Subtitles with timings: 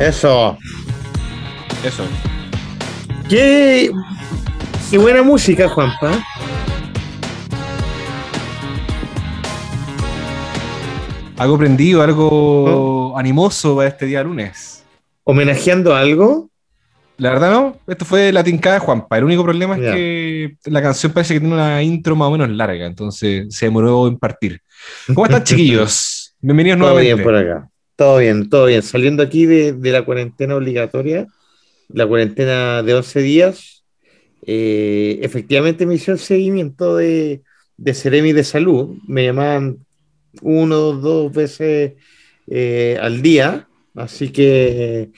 [0.00, 0.56] Eso.
[1.84, 2.02] Eso.
[3.28, 3.90] Qué,
[4.90, 6.18] qué buena música, Juanpa.
[11.36, 14.86] Algo prendido, algo animoso para este día lunes.
[15.24, 16.50] ¿Homenajeando algo?
[17.18, 19.18] La verdad no, esto fue la tincada de Juanpa.
[19.18, 22.48] El único problema es que la canción parece que tiene una intro más o menos
[22.48, 24.62] larga, entonces se demoró en partir.
[25.08, 26.34] ¿Cómo están, chiquillos?
[26.40, 27.14] Bienvenidos Todo nuevamente.
[27.14, 27.69] bien por acá.
[28.00, 28.80] Todo bien, todo bien.
[28.82, 31.26] Saliendo aquí de, de la cuarentena obligatoria,
[31.88, 33.84] la cuarentena de 11 días,
[34.46, 37.42] eh, efectivamente me hizo el seguimiento de,
[37.76, 38.96] de Ceremi de Salud.
[39.06, 39.84] Me llamaban
[40.40, 41.92] uno, dos veces
[42.46, 45.10] eh, al día, así que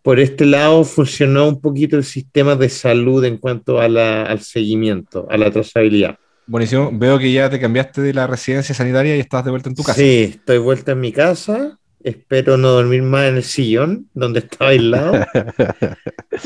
[0.00, 4.38] por este lado funcionó un poquito el sistema de salud en cuanto a la- al
[4.38, 6.16] seguimiento, a la trazabilidad.
[6.46, 6.90] Buenísimo.
[6.92, 9.82] Veo que ya te cambiaste de la residencia sanitaria y estás de vuelta en tu
[9.82, 9.98] casa.
[9.98, 11.76] Sí, estoy vuelta en mi casa.
[12.04, 15.26] Espero no dormir más en el sillón donde estaba aislado.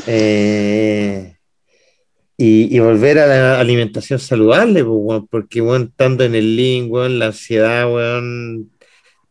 [0.07, 1.35] Eh,
[2.37, 6.91] y, y volver a la alimentación saludable, pues, weón, porque bueno, estando en el link,
[6.91, 8.69] weón, la ansiedad, weón,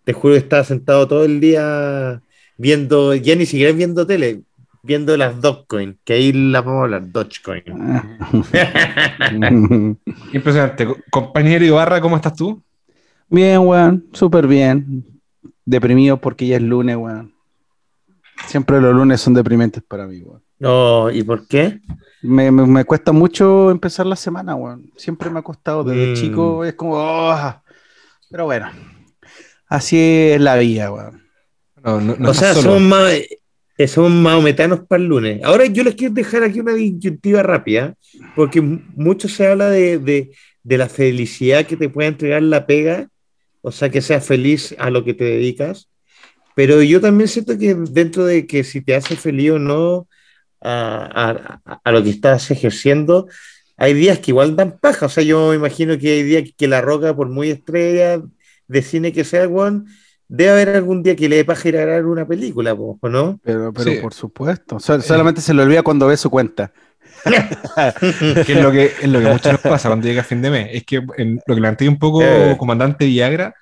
[0.04, 2.22] te juro que estaba sentado todo el día
[2.56, 4.42] viendo, ya ni siquiera viendo tele,
[4.82, 7.62] viendo las Dogecoin, que ahí la podemos hablar, Dogecoin.
[10.32, 10.86] Impresionante.
[10.86, 12.62] Co- Compañero Ibarra, ¿cómo estás tú?
[13.28, 15.04] Bien, weón, súper bien.
[15.68, 17.34] Deprimido porque ya es lunes, weón.
[18.46, 20.42] Siempre los lunes son deprimentes para mí, weón.
[20.58, 21.80] No, ¿y por qué?
[22.22, 24.90] Me, me- me cuesta mucho empezar la semana, weón.
[24.96, 26.14] Siempre me ha costado desde Mm.
[26.14, 26.94] chico, es como...
[26.96, 27.62] oh.
[28.30, 28.70] Pero bueno,
[29.68, 31.22] así es la vida, weón.
[31.84, 33.12] No, no, no O sea, somos más,
[33.76, 35.42] eh, somos maometanos para el lunes.
[35.44, 37.94] Ahora yo les quiero dejar aquí una disyuntiva rápida,
[38.34, 40.30] porque mucho se habla de, de-
[40.62, 43.08] de la felicidad que te puede entregar la pega,
[43.62, 45.88] o sea, que seas feliz a lo que te dedicas,
[46.56, 50.08] pero yo también siento que dentro de que si te hace feliz o no
[50.60, 53.28] a, a- a lo que estás ejerciendo,
[53.76, 56.68] hay días que igual dan paja, o sea, yo me imagino que hay días que
[56.68, 58.20] La Roca, por muy estrella
[58.66, 59.86] de cine que sea, weón,
[60.28, 63.40] debe haber algún día que le dé paja ir a grabar una película, ¿o no?
[63.42, 63.98] Pero, pero Sí.
[64.02, 64.80] por supuesto.
[64.80, 66.72] Sol- solamente se le olvida cuando ve su cuenta.
[68.46, 70.50] que es lo que es lo que a muchos nos pasa cuando llega fin de
[70.50, 70.68] mes.
[70.72, 72.56] Es que en lo que plantea un poco Eh.
[72.58, 73.54] comandante Viagra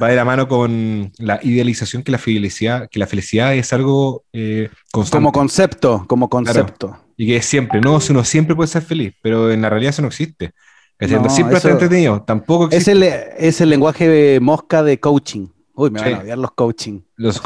[0.00, 4.24] va de la mano con la idealización que la felicidad, que la felicidad es algo
[4.32, 6.96] eh, constante Como concepto, como concepto.
[7.16, 9.90] y que es siempre, no, si uno siempre puede ser feliz, pero en la realidad
[9.90, 10.52] eso no existe.
[10.98, 12.92] Es No, siempre está entretenido, tampoco Es existe.
[12.92, 13.02] el,
[13.38, 15.48] es el lenguaje de mosca de coaching.
[15.74, 16.14] Uy, me van Sí.
[16.14, 17.00] a odiar los coaching.
[17.16, 17.40] Los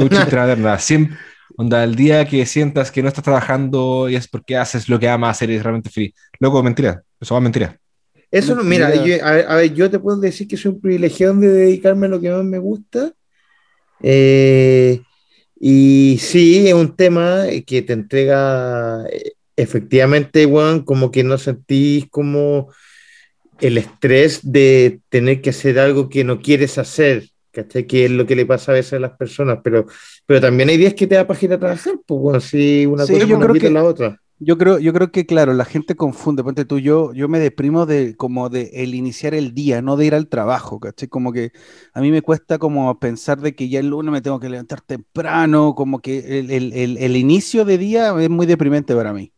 [0.58, 0.78] nada.
[0.78, 1.16] Siempre,
[1.56, 5.08] onda, el día que sientas que no estás trabajando y es porque haces lo que
[5.08, 6.14] amas, eres realmente feliz.
[6.40, 7.78] Loco, mentira, eso va mentira.
[8.30, 11.34] Eso no, mira, yo- a, a ver, yo te puedo decir que soy un privilegiado
[11.34, 13.12] de dedicarme a lo que más me gusta.
[14.02, 15.02] Eh,
[15.60, 22.08] y sí, es un tema que te entrega eh, efectivamente, weón, como que no sentís
[22.10, 22.72] como
[23.60, 27.86] el estrés de tener que hacer algo que no quieres hacer, ¿cachai?
[27.86, 29.86] Que es lo que le pasa a veces a las personas, pero,
[30.26, 33.12] pero también hay días que te da ir a trabajar, pues bueno, si una Sí,
[33.14, 34.20] cosa yo no creo que- la otra.
[34.40, 36.42] Yo creo, yo creo que, claro, la gente confunde.
[36.42, 40.06] Ponte tú, yo, yo me deprimo de como de el iniciar el día, no de
[40.06, 41.08] ir al trabajo, ¿cachai?
[41.08, 41.52] Como que
[41.94, 44.80] a mí me cuesta como pensar de que ya el lunes me tengo que levantar
[44.80, 49.32] temprano, como que el, el- el- el inicio de día es muy deprimente para mí.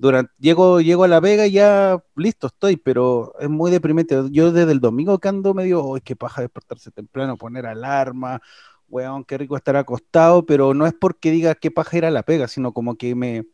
[0.00, 4.16] Durante, llego, llego a la vega y ya listo estoy, pero es muy deprimente.
[4.30, 8.40] Yo desde el domingo que ando medio, ¡ay, qué paja despertarse temprano, poner alarma!
[8.88, 12.24] Weón, qué rico estar acostado, pero no es porque diga qué paja ir a la
[12.24, 13.44] pega, sino como que me,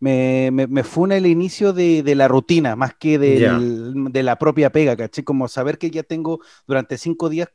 [0.00, 4.38] me, me, me funa el inicio de, de la rutina, más que del- de la
[4.38, 5.24] propia pega, ¿cachai?
[5.24, 7.48] Como saber que ya tengo durante cinco días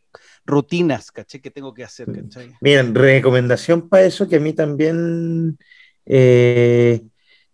[0.45, 1.41] rutinas, ¿cachai?
[1.41, 2.57] Que tengo que hacer, ¿cachai?
[2.61, 5.57] Miren, recomendación para eso que a mí también
[6.05, 7.01] eh,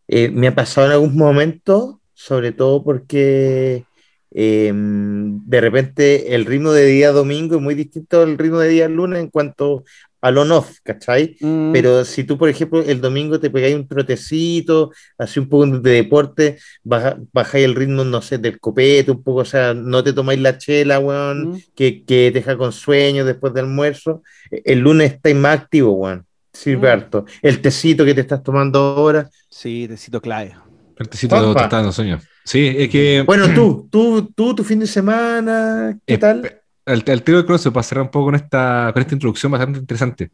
[0.10, 3.86] eh, me ha pasado en algún momento, sobre todo porque
[4.32, 8.90] eh, de repente el ritmo de día domingo es muy distinto al ritmo de día
[8.90, 9.84] lunes en cuanto
[10.22, 11.38] al on-off, ¿cachai?
[11.40, 15.66] Mm, Pero si tú, por ejemplo, el domingo te pegáis un trotecito, así un poco
[15.68, 20.04] de deporte, baja- bajáis el ritmo, no sé, del copete, un poco, o sea, no
[20.04, 21.62] te tomáis la chela, weón, mm.
[21.76, 24.22] que, que te deja con sueño después del almuerzo.
[24.52, 26.26] El lunes estáis más activo, weón.
[26.54, 26.92] Sirve Mm.
[26.92, 27.26] harto.
[27.42, 29.30] El tecito que te estás tomando ahora.
[29.50, 30.56] Sí, necesito clave.
[30.98, 32.20] El tecito de te está dando sueño.
[32.44, 36.62] Sí, es que Bueno, tú, tú, tú, tu fin de semana, ¿qué tal?
[36.86, 39.80] el, el tiro del cross para cerrar un poco con esta, con esta introducción bastante
[39.80, 40.32] interesante.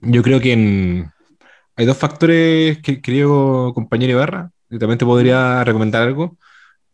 [0.00, 1.10] Yo creo que en-
[1.76, 6.36] hay dos factores que querido compañero Ibarra, y también te podría recomendar algo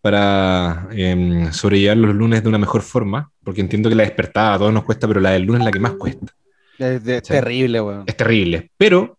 [0.01, 4.59] para em, sobrellevar los lunes de una mejor forma, porque entiendo que la despertada a
[4.59, 6.33] todos nos cuesta, pero la del lunes es la que más cuesta.
[6.81, 8.05] Es, de- terrible, weón.
[8.07, 9.19] Es terrible, pero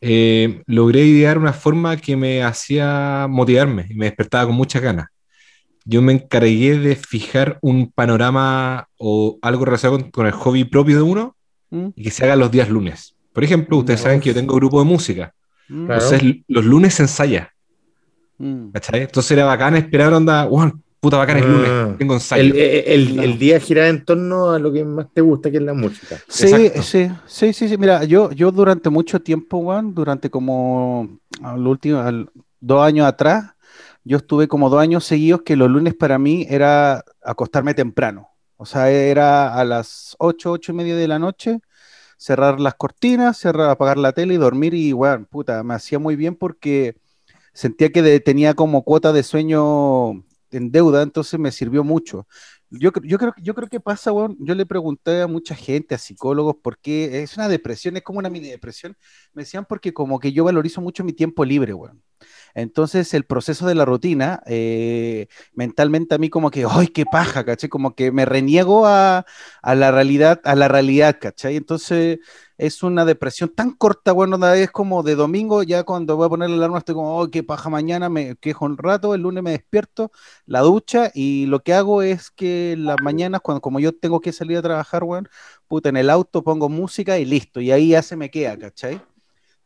[0.00, 5.06] eh, logré idear una forma que me hacía motivarme y me despertaba con muchas ganas.
[5.84, 10.96] Yo me encargué de fijar un panorama o algo relacionado con, con el hobby propio
[10.96, 11.36] de uno
[11.70, 11.88] ¿Mm?
[11.94, 13.14] y que se haga los días lunes.
[13.32, 15.32] Por ejemplo, ustedes saben que yo tengo grupo de música.
[15.68, 16.02] Mm, Claro.
[16.02, 17.52] Entonces, los lunes se ensaya.
[18.38, 18.70] mm.
[18.72, 19.02] ¿cachai?
[19.02, 21.48] Entonces era bacán esperar onda, "Guau, puta bacán es Ah.
[21.48, 22.42] lunes, tengo ensayo.
[22.42, 23.22] El, el- el- No.
[23.22, 26.16] el día gira en torno a lo que más te gusta, que es la música.
[26.28, 26.82] Sí, Exacto.
[26.82, 27.76] sí, sí, sí, sí.
[27.78, 33.52] Mira, yo, yo durante mucho tiempo, Juan, durante como al último, al- dos años atrás,
[34.04, 38.28] yo estuve como dos años seguidos que los lunes para mí era acostarme temprano.
[38.56, 41.60] O sea, era a las ocho, ocho y media de la noche,
[42.16, 46.16] cerrar las cortinas, cerrar, apagar la tele y dormir y, bueno, puta, me hacía muy
[46.16, 46.96] bien porque
[47.52, 52.26] sentía que de- tenía como cuota de sueño en deuda, entonces me sirvió mucho.
[52.70, 54.36] Yo, yo, creo, yo creo que pasa, weón.
[54.40, 58.18] Yo le pregunté a mucha gente, a psicólogos, por qué es una depresión, es como
[58.18, 58.96] una mini depresión.
[59.32, 62.02] Me decían porque como que yo valorizo mucho mi tiempo libre, weón.
[62.54, 67.44] Entonces el proceso de la rutina, eh, mentalmente a mí como que, ¡ay, qué paja!
[67.44, 67.68] ¿cachai?
[67.68, 69.26] Como que me reniego a,
[69.62, 71.56] a la realidad, a la realidad, ¿cachai?
[71.56, 72.18] Entonces
[72.58, 76.50] es una depresión tan corta, bueno, vez como de domingo, ya cuando voy a poner
[76.50, 77.68] la alarma estoy como, ¡ay, qué paja!
[77.70, 80.10] Mañana me quejo un rato, el lunes me despierto,
[80.46, 84.32] la ducha y lo que hago es que las mañanas, cuando como yo tengo que
[84.32, 85.28] salir a trabajar, weón,
[85.68, 89.00] puta, en el auto pongo música y listo, y ahí ya se me queda, ¿cachai?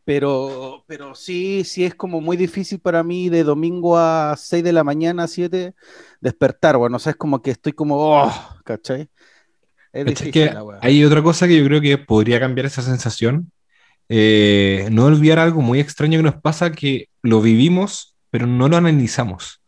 [0.04, 4.72] Pero, pero sí, sí es como muy difícil para mí de domingo a 6 de
[4.72, 5.74] la mañana, 7,
[6.20, 8.32] despertar, bueno, o sea, es como que estoy como, oh,
[8.64, 9.08] ¿cachai?
[9.92, 13.50] Es que la hay otra cosa que yo creo que podría cambiar esa sensación.
[14.08, 18.76] Eh, no olvidar algo muy extraño que nos pasa, que lo vivimos, pero no lo
[18.76, 19.60] analizamos.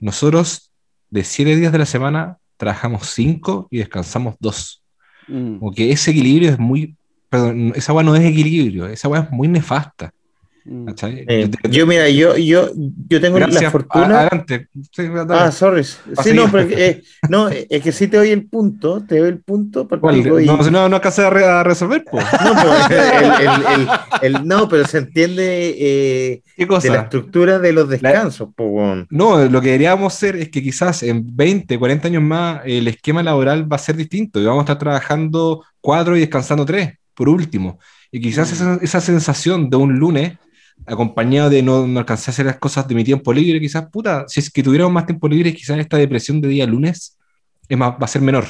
[0.00, 0.70] Nosotros,
[1.10, 4.82] de siete días de la semana, trabajamos cinco y descansamos dos.
[5.28, 5.58] Mm.
[5.58, 6.96] Como que ese equilibrio es muy...
[7.28, 10.12] Perdón, esa agua no es equilibrio, esa agua es muy nefasta.
[10.66, 10.88] Mm.
[11.02, 12.70] Eh, Yo te- yo, mira, yo, yo,
[13.08, 13.70] yo tengo la Gracias.
[13.70, 14.06] fortuna.
[14.06, 14.68] A- Adelante.
[14.92, 15.02] Sí.
[15.28, 15.84] Ah, sorry.
[15.84, 16.34] Sí, seguir.
[16.40, 19.86] no, pero eh, no, es que sí te doy el punto, te doy el punto.
[19.86, 20.22] por ¿Cuál?
[20.22, 22.18] pico y- No, no, no alcancé a, re- a resolver, po.
[22.44, 22.54] No,
[22.88, 23.62] pero el- el-
[24.22, 27.00] el- el- no, pero se entiende eh, ¿Qué de la cosa?
[27.02, 29.06] estructura de los descansos, po, weón.
[29.10, 33.22] No, lo que deberíamos hacer es que quizás en 20, 40 años más el esquema
[33.22, 37.28] laboral va a ser distinto y vamos a estar trabajando cuatro y descansando tres, por
[37.28, 37.78] último.
[38.10, 38.54] Y quizás Mm.
[38.54, 40.38] esa, esa sensación de un lunes,
[40.86, 44.24] acompañado de no, no alcanzar a hacer las cosas de mi tiempo libre, quizás, puta,
[44.28, 47.18] si es que tuviéramos más tiempo libre, quizás esta depresión de día lunes
[47.68, 48.44] es más, va a ser menor.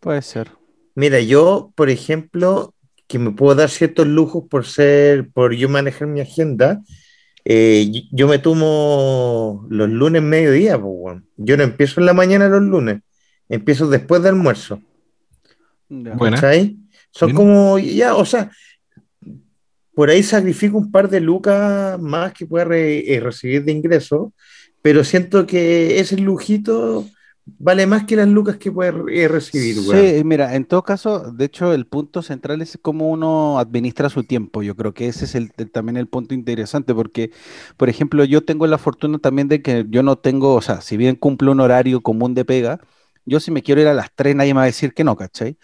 [0.00, 0.50] Puede ser.
[0.94, 2.74] Mira, yo, por ejemplo,
[3.06, 6.80] que me puedo dar ciertos lujos por ser, por yo manejar mi agenda,
[7.44, 11.26] eh, y- yo me tomo los lunes mediodía, po, weón.
[11.36, 13.00] Yo no empiezo en la mañana los lunes,
[13.48, 14.80] empiezo después del almuerzo.
[16.18, 16.76] ¿Cachai?
[17.10, 17.36] Son Bien.
[17.36, 18.50] como, ya, o sea,
[19.94, 24.30] por ahí sacrifico un par de lucas más que pueda re- eh, recibir de ingresos,
[24.82, 27.06] pero siento que ese lujito
[27.44, 28.92] vale más que las lucas que puede
[29.24, 29.78] eh, recibir.
[29.84, 34.24] Sí, mira, en todo caso, de hecho, el punto central es cómo uno administra su
[34.24, 34.62] tiempo.
[34.62, 37.30] Yo creo que ese es el, el- también el punto interesante, porque,
[37.76, 40.96] por ejemplo, yo tengo la fortuna también de que yo no tengo, o sea, si
[40.96, 42.80] bien cumplo un horario común de pega,
[43.26, 45.16] yo si me quiero ir a las 3, nadie me va a decir que no,
[45.16, 45.58] ¿cachai?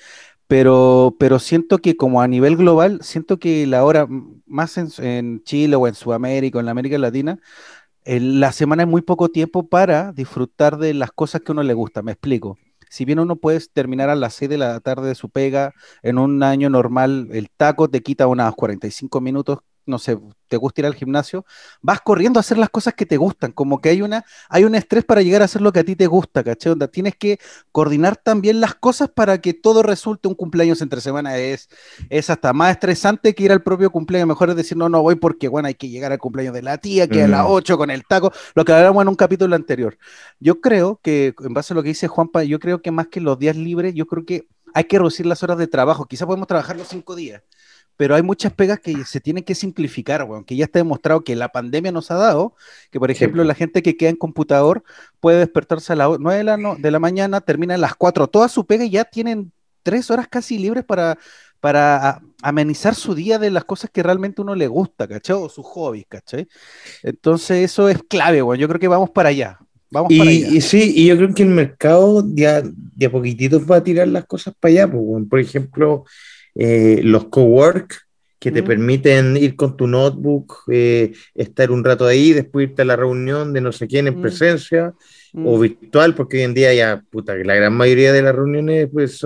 [0.49, 4.09] Pero, pero siento que como a nivel global, siento que la hora,
[4.47, 7.39] más en, Chile o en Sudamérica o en la América Latina,
[8.05, 12.03] la semana es muy poco tiempo para disfrutar de las cosas que uno le gusta,
[12.03, 12.59] me explico.
[12.89, 16.19] Si bien uno puede terminar a las 6 de la tarde de su pega, en
[16.19, 20.19] un año normal el taco te quita unas 45 minutos, no sé,
[20.49, 21.45] te gusta ir al gimnasio,
[21.83, 24.75] vas corriendo a hacer las cosas que te gustan, como que hay una, hay un
[24.75, 26.73] estrés para llegar a hacer lo que a ti te gusta, ¿cachai?
[26.73, 27.39] Onda, tienes que
[27.73, 31.69] coordinar también las cosas para que todo resulte un cumpleaños entre semana, es,
[32.11, 35.17] es hasta más estresante que ir al propio cumpleaños, mejor es decir, no, no voy
[35.17, 37.51] porque, bueno, hay que llegar al cumpleaños de la tía, que a las Mm.
[37.51, 39.99] 8 con el taco, lo que hablamos en un capítulo anterior.
[40.41, 43.21] Yo creo que, en base a lo que dice Juanpa, yo creo que más que
[43.21, 46.07] los días libres, yo creo que hay que reducir las horas de trabajo.
[46.07, 47.43] Quizá podemos trabajar los cinco días,
[47.99, 51.37] pero hay muchas pegas que se tienen que simplificar, weón, que ya está demostrado que
[51.37, 52.55] la pandemia nos ha dado,
[52.91, 53.49] que por Sí, ejemplo po.
[53.49, 54.85] la gente que queda en computador
[55.21, 58.29] puede despertarse a las 9 de la, no- de la mañana, termina a las 4,
[58.29, 59.53] toda su pega y ya tienen
[59.83, 61.19] tres horas casi libres para,
[61.61, 65.37] para amenizar su día de las cosas que realmente uno le gusta, ¿cachai?
[65.37, 66.49] O sus hobbies, ¿cachai?
[67.03, 68.59] Entonces eso es clave, weón.
[68.61, 69.59] Yo creo que vamos para allá.
[69.91, 70.51] Vamos para allá.
[70.51, 73.83] Y, y sí, y yo creo que el mercado ya de a poquititos va a
[73.85, 74.87] tirar las cosas para allá.
[74.91, 75.29] pues, weón.
[75.29, 76.05] Por ejemplo,
[76.59, 77.97] eh, los cowork
[78.41, 78.67] que te Mm.
[78.67, 83.53] permiten ir con tu notebook, eh, estar un rato ahí, después irte a la reunión
[83.53, 84.21] de no sé quién en Mm.
[84.23, 84.93] presencia
[85.33, 85.47] Mm.
[85.47, 88.89] o virtual, porque hoy en día ya, puta, que la gran mayoría de las reuniones
[88.93, 89.21] pues,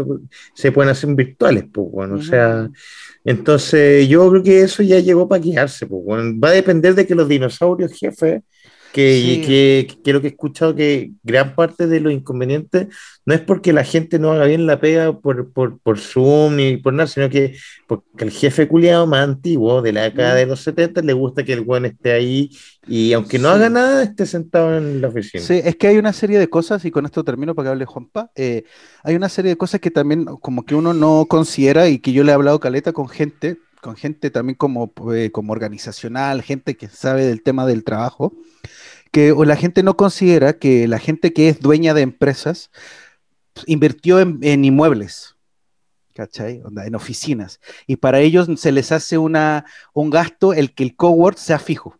[0.54, 2.72] se pueden hacer virtuales, pues, bueno, o sea, Ujú.
[3.24, 7.06] entonces yo creo que eso ya llegó para quedarse, pues, bueno, va a depender de
[7.06, 8.42] que los dinosaurios, jefe,
[8.92, 9.40] que, Sí.
[9.46, 12.88] que, que lo que he escuchado que gran parte de los inconvenientes
[13.25, 16.76] no es porque la gente no haga bien la pega por, por, por Zoom ni
[16.76, 17.56] por nada, sino que
[17.87, 20.37] porque el jefe culiado más antiguo de la década Mm.
[20.37, 22.50] de los 70 le gusta que el buen esté ahí
[22.87, 23.54] y aunque no Sí.
[23.54, 25.42] haga nada, esté sentado en la oficina.
[25.42, 27.84] Sí, es que hay una serie de cosas, y con esto termino para que hable
[27.87, 28.64] Juanpa, eh,
[29.04, 32.25] hay una serie de cosas que también como que uno no considera y que yo
[32.25, 36.88] le he hablado caleta con gente, con gente también como, eh, como organizacional, gente que
[36.88, 38.32] sabe del tema del trabajo,
[39.12, 42.71] que o la gente no considera que la gente que es dueña de empresas
[43.54, 45.37] pues, invirtió en, en inmuebles.
[46.14, 46.62] ¿Cachai?
[46.87, 47.61] En oficinas.
[47.87, 49.64] Y para ellos se les hace una,
[49.95, 51.97] un gasto el que el cowork sea fijo.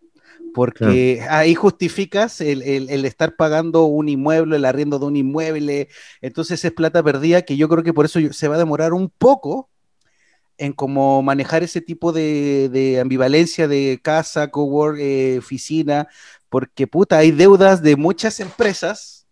[0.54, 5.88] Porque ahí justificas el, el- el estar pagando un inmueble, el arriendo de un inmueble.
[6.21, 9.09] Entonces es plata perdida que yo creo que por eso se va a demorar un
[9.11, 9.71] poco
[10.59, 16.09] en cómo manejar ese tipo de, de ambivalencia de casa, cowork, eh, oficina,
[16.49, 19.26] porque puta, hay deudas de muchas empresas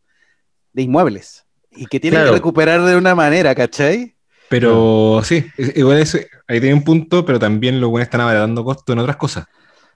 [0.73, 2.33] de inmuebles y que tienen Claro.
[2.33, 4.17] que recuperar de una manera, ¿cachai?
[4.49, 8.65] Pero sí, es- igual eso, ahí tiene un punto, pero también los buenos están abaratando
[8.65, 9.47] costos en otras cosas.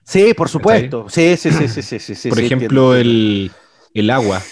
[0.05, 1.09] Sí, por supuesto.
[1.09, 3.51] Sí, sí, sí, sí, sí, sí, sí, Por sí, ejemplo, el,
[3.95, 4.43] el agua,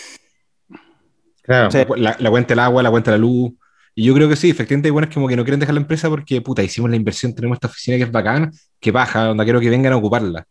[1.43, 1.71] Claro.
[1.71, 1.79] Sí.
[1.97, 3.53] la, la cuenta del agua, la cuenta de la luz.
[3.95, 6.09] Y yo creo que sí, efectivamente hay buenos como que no quieren dejar la empresa
[6.09, 9.61] porque, puta, hicimos la inversión, tenemos esta oficina que es bacán, que baja, donde quiero
[9.61, 10.47] que vengan a ocuparla.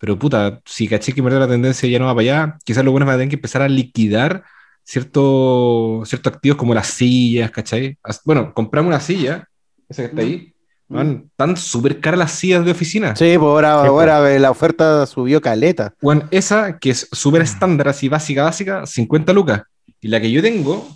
[0.00, 2.92] Pero, puta, si caché que verdad la tendencia ya no va para allá, quizás los
[2.92, 4.42] buenos van a tener que empezar a liquidar
[4.84, 7.96] ciertos ciertos activos como las sillas, ¿cachai?
[8.24, 9.46] Bueno, compramos una silla,
[9.88, 10.52] esa que está ahí,
[10.90, 10.94] Mm.
[10.96, 13.14] man, están súper caras las sillas de oficina.
[13.14, 13.90] Sí, pues ahora, Sí, pues.
[13.90, 15.92] ahora la oferta subió caleta.
[16.00, 19.62] Bueno, esa que es súper estándar, así básica, básica, 50 lucas.
[20.00, 20.88] Y la que yo tengo,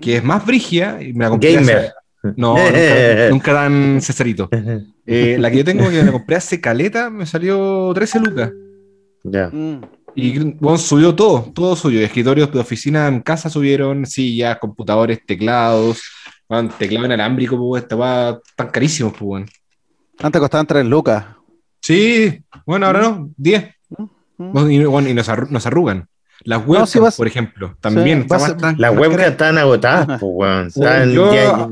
[0.00, 1.76] que es más brigia, y me la compré Gamer.
[1.76, 1.92] hace-
[2.36, 4.48] No, nunca, nunca dan Cesarito.
[5.06, 8.50] Eh, la que yo tengo, que me la compré hace caleta, me salió 13 lucas.
[9.22, 9.50] Ya.
[9.52, 9.82] Mm.
[10.14, 12.00] Y bueno, subió todo, todo subió.
[12.00, 16.00] Escritorios de oficina en casa subieron, sillas, computadores, teclados,
[16.48, 19.46] man, teclado inalámbrico, pues, esta va tan carísimos, pues, weón.
[20.20, 21.26] Antes costaban 3 lucas.
[21.82, 23.62] Sí, bueno, ahora no, 10.
[23.90, 24.04] Mm.
[24.52, 26.08] Bueno, y, bueno, y nos arrugan.
[26.42, 28.22] Las webcams, sí vas- por ejemplo, también.
[28.22, 30.66] Sí, vas- está Las webcams están agotadas, pues, weón.
[30.66, 31.68] Están yo- ya-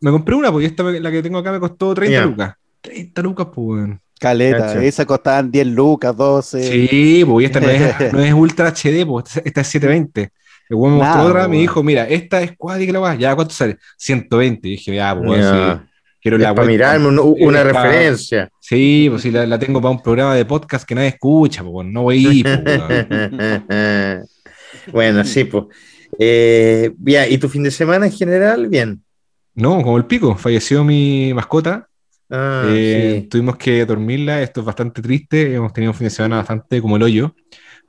[0.00, 2.24] Me compré una porque esta, la que tengo acá me costó 30 Ya.
[2.26, 2.54] lucas.
[2.80, 4.00] 30 lucas, pues, weón.
[4.18, 4.58] Caleta.
[4.68, 4.82] Cacha.
[4.82, 6.62] Esa costaban 10 lucas, 12.
[6.62, 10.30] Sí, pues y esta no es, no es Ultra HD, pues esta- es 720.
[10.68, 13.54] El weón me mostró otra, me dijo, mira, esta es cuádrica la weá, ya, ¿cuánto
[13.54, 13.78] sale?
[13.98, 14.66] 120.
[14.68, 15.82] Y dije, ya, pues, Ya.
[15.84, 15.88] sí.
[16.26, 18.50] Quiero es la para mirarme un- una referencia.
[18.60, 21.86] Sí, pues sí, la, la tengo para un programa de podcast que nadie escucha, pues,
[21.86, 24.26] no voy a ir, pues,
[24.92, 25.64] bueno, sí, pues.
[26.18, 28.66] Eh, ya, ¿y tu fin de semana en general?
[28.68, 29.02] Bien.
[29.54, 31.88] No, como el pico, falleció mi mascota.
[32.28, 33.28] Ah, Eh, sí.
[33.28, 36.96] Tuvimos que dormirla, esto es bastante triste, hemos tenido un fin de semana bastante como
[36.96, 37.34] el hoyo.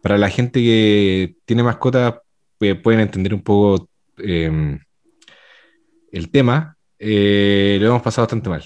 [0.01, 2.13] Para la gente que tiene mascotas,
[2.59, 3.89] pues, pueden entender un poco
[4.19, 4.77] eh,
[6.11, 6.76] el tema.
[6.99, 8.63] Eh, lo hemos pasado bastante mal.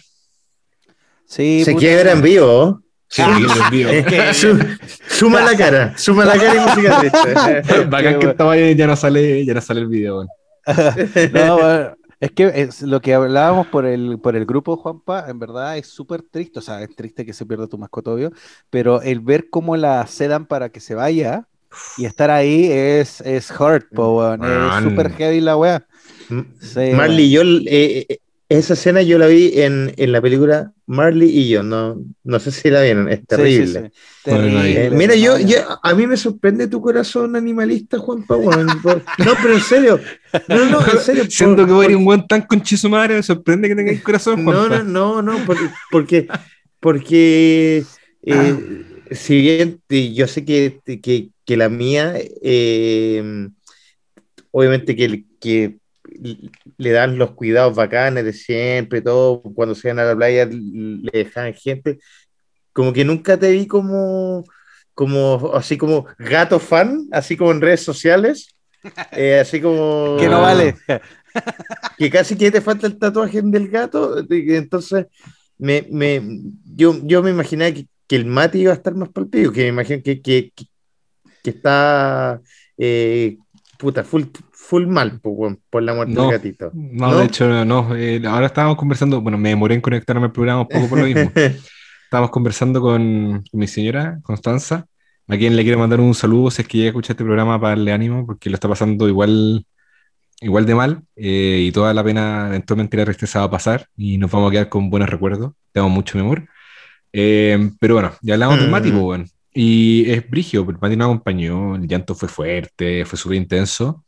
[1.25, 1.79] Sí, Se puta.
[1.79, 2.81] quiebra en vivo.
[3.07, 3.21] Sí,
[5.09, 7.83] suma la cara, suma la cara y música triste.
[7.89, 10.17] Bacán que estaba ahí, ya no sale, ya no sale el video.
[10.19, 10.27] weón.
[11.33, 15.39] No, bueno, es que es lo que hablábamos por el, por el grupo, Juanpa, en
[15.39, 18.31] verdad es súper triste, o sea, es triste que se pierda tu mascota, obvio,
[18.69, 21.47] pero el ver cómo la sedan para que se vaya
[21.97, 25.85] y estar ahí es, es hurt, po, weón, es súper heavy la weá.
[26.61, 28.17] Sí, Marley, yo eh, eh,
[28.50, 32.51] esa escena yo la vi en, en la película Marley y yo, no, no sé
[32.51, 33.91] si la vieron, es terrible.
[33.91, 33.91] sí,
[34.25, 34.31] sí.
[34.33, 35.35] Eh, mira, yo,
[35.81, 38.51] a mí me sorprende tu corazón animalista, Juan Pablo.
[39.17, 40.00] No, pero en serio.
[40.47, 41.25] No, no, en serio.
[41.29, 43.75] Siento por- que voy a ir un buen tan conche su madre, me sorprende que
[43.75, 46.27] tenga el corazón, No, no, no, no, porque, porque,
[46.79, 47.83] porque
[48.23, 48.55] eh,
[49.11, 53.47] si bien yo sé que, que, que la mía, eh,
[54.51, 55.77] obviamente que, que
[56.77, 61.11] le dan los cuidados bacanes de siempre, todo, cuando se van a la playa le
[61.11, 61.99] dejan gente,
[62.73, 64.45] como que nunca te vi como,
[64.93, 68.55] como así como gato fan, así como en redes sociales,
[69.11, 70.17] eh, así como...
[70.19, 70.75] Que no vale.
[71.97, 75.07] que casi que te falta el tatuaje del gato, entonces
[75.57, 76.21] me, me,
[76.65, 79.67] yo, yo me imaginaba que, que el Mati iba a estar más palpido, que me
[79.67, 80.65] imagino que, que, que,
[81.43, 82.41] que está
[82.77, 83.37] eh,
[83.77, 84.23] puta, full,
[84.71, 86.23] full mal weón, por la muerte No.
[86.23, 86.71] del gatito.
[86.73, 87.17] No, ¿No?
[87.17, 87.93] de hecho, no.
[87.95, 91.05] eh, ahora estábamos conversando, bueno, me demoré en conectarme al programa un poco por lo
[91.05, 91.29] mismo.
[92.05, 94.85] estábamos conversando con, mi señora, Constanza,
[95.27, 97.59] a quien le quiero mandar un saludo si es que llega a escuchar este programa
[97.59, 99.65] para darle ánimo, porque lo está pasando igual,
[100.39, 104.17] igual de mal eh, y toda la pena eventualmente la tristeza va a pasar y
[104.17, 105.51] nos vamos a quedar con buenos recuerdos.
[105.73, 106.47] Tenemos mucho mi amor.
[107.13, 108.91] Eh, pero bueno, ya hablamos del Mati, Mm.
[108.93, 109.25] pues, bueno.
[109.53, 114.05] Y es brigio, porque el Mati nos acompañó, el llanto fue fuerte, fue súper intenso,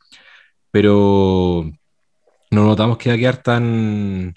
[0.74, 1.70] pero
[2.50, 4.34] no notamos que iba a quedar tan,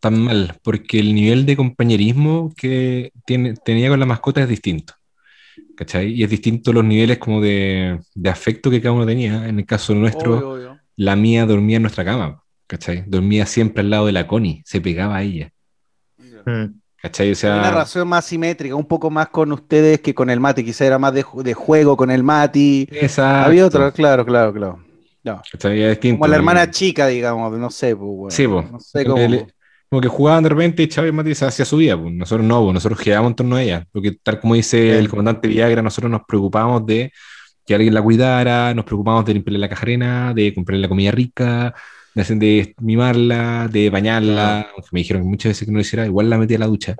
[0.00, 4.94] tan mal, porque el nivel de compañerismo que tiene, tenía con la mascota es distinto.
[5.76, 6.12] ¿Cachai?
[6.12, 9.48] Y es distinto los niveles como de, de afecto que cada uno tenía.
[9.48, 10.80] En el caso nuestro, Obvio, obvio.
[10.96, 13.04] la mía dormía en nuestra cama, ¿cachai?
[13.06, 15.50] Dormía siempre al lado de la Connie, se pegaba a ella,
[16.46, 16.80] Mm.
[17.02, 17.28] ¿cachai?
[17.28, 20.64] O Una sea, narración más simétrica, un poco más con ustedes que con el Mati,
[20.64, 22.86] quizá era más de, de juego con el Mati.
[22.90, 24.83] exacto, Había otro, claro, claro, claro.
[25.24, 25.42] No.
[26.00, 28.30] Como la hermana chica, digamos, no sé, pues, bueno.
[28.30, 28.62] Sí, po.
[28.70, 29.16] No sé cómo.
[29.22, 29.46] El-
[29.88, 32.12] Como que jugaban de repente y Chávez Mati se hacía su vida, pues.
[32.12, 32.74] nosotros no, pues.
[32.74, 36.22] nosotros girábamos en torno a ella, porque tal como dice el comandante Viagra, nosotros nos
[36.26, 37.12] preocupábamos de
[37.66, 41.74] que alguien la cuidara, nos preocupábamos de limpiarle la cajarena, de comprarle la comida rica,
[42.14, 45.82] de, hacer- de mimarla, de bañarla, aunque me dijeron que muchas veces que no lo
[45.82, 46.96] hiciera, igual la metía a la ducha.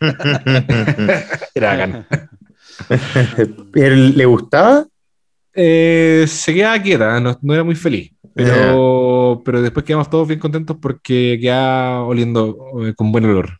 [1.54, 2.06] Era bacán.
[3.72, 4.86] ¿Pero le gustaba?
[5.60, 8.12] Eh, se quedaba quieta, no, no era muy feliz.
[8.32, 13.58] Pero, pero después quedamos todos bien contentos porque quedaba oliendo eh, con buen olor.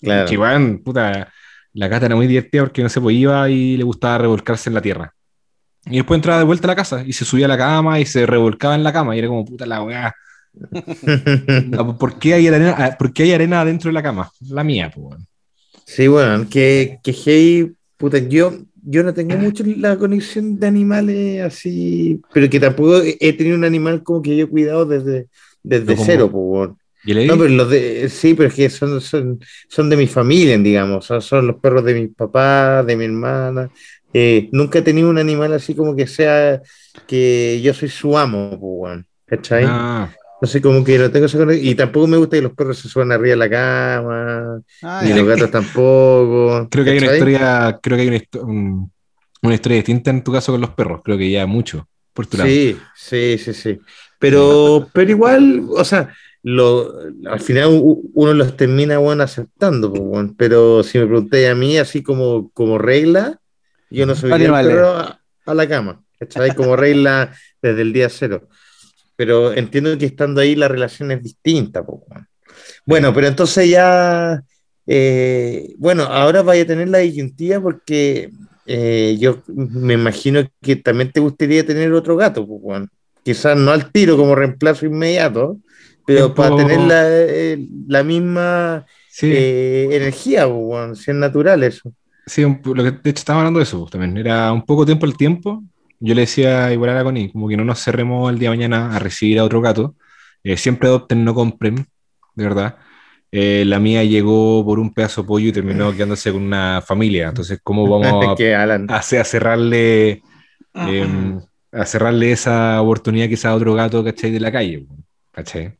[0.00, 0.28] Claro.
[0.28, 1.32] Que puta,
[1.72, 4.74] la gata era muy divertida porque no se pues, iba y le gustaba revolcarse en
[4.74, 5.12] la tierra.
[5.86, 8.06] Y después entraba de vuelta a la casa y se subía a la cama y
[8.06, 10.14] se revolcaba en la cama y era como, puta la weá.
[11.98, 14.30] ¿Por qué hay arena, ah, por qué hay arena adentro de la cama?
[14.48, 15.20] La mía, pues.
[15.84, 18.52] Sí, bueno, que, que hey, puta, yo,
[18.86, 23.64] yo no tengo mucho la conexión de animales así, pero que tampoco he tenido un
[23.64, 25.28] animal como que yo he cuidado desde,
[25.62, 26.70] desde No, cero, pues.
[27.06, 31.04] No, pero los de, sí, pero es que son, son, son de mi familia, digamos,
[31.04, 33.70] son, son los perros de mi papá, de mi hermana.
[34.12, 36.62] Eh, nunca he tenido un animal así como que sea
[37.06, 39.64] que yo soy su amo, pues, ¿cachai?
[39.66, 40.10] Ah,
[40.44, 41.66] No sé, como que no tengo esa conexión.
[41.68, 45.12] Y tampoco me gusta que los perros se suban arriba de la cama, Ah, ni
[45.12, 46.68] los gatos tampoco.
[46.70, 48.92] creo que hay una historia, creo que hay una, un-
[49.42, 51.00] una historia distinta en tu caso con los perros.
[51.04, 52.50] Creo que ya mucho por tu lado.
[52.50, 53.80] Sí, sí, sí, sí.
[54.18, 56.92] Pero, pero igual, o sea, lo,
[57.26, 57.68] al final
[58.14, 60.34] uno los termina, bueno, aceptando, pues, bueno.
[60.36, 63.38] Pero si me preguntáis a mí, así como, como regla,
[63.90, 64.74] yo no Animales.
[64.74, 66.54] perro a, a la cama, ¿cachai?
[66.54, 68.48] Como regla desde el día cero.
[69.16, 71.82] Pero entiendo que estando ahí la relación es distinta,
[72.86, 73.12] bueno.
[73.14, 74.42] Pero entonces ya,
[74.86, 78.30] eh, bueno, ahora vaya a tener la disyuntiva porque
[78.66, 82.86] eh, yo me imagino que también te gustaría tener otro gato, bueno.
[83.22, 85.58] Quizás no al tiro como reemplazo inmediato,
[86.04, 89.30] pero Tiempo- para tener la, eh, la misma Sí,
[89.90, 90.46] energía,
[90.94, 91.92] si es natural eso.
[92.26, 94.16] sí, un po- lo que, de hecho estaba hablando de eso pues, también.
[94.16, 95.62] Era un poco tiempo el tiempo.
[96.00, 98.56] Yo le decía igual a la Connie, como que no nos cerremos el día de
[98.56, 99.94] mañana a recibir a otro gato.
[100.42, 101.86] Eh, siempre adopten, no compren,
[102.34, 102.76] de verdad.
[103.32, 107.28] Eh, la mía llegó por un pedazo de pollo y terminó quedándose con una familia.
[107.28, 108.86] Entonces, ¿cómo vamos que Alan.
[108.90, 110.22] a, hacer- a cerrarle
[110.74, 111.38] eh,
[111.72, 114.30] a cerrarle esa oportunidad quizás a otro gato, ¿cachai?
[114.30, 114.86] De la calle,
[115.32, 115.76] ¿cachai?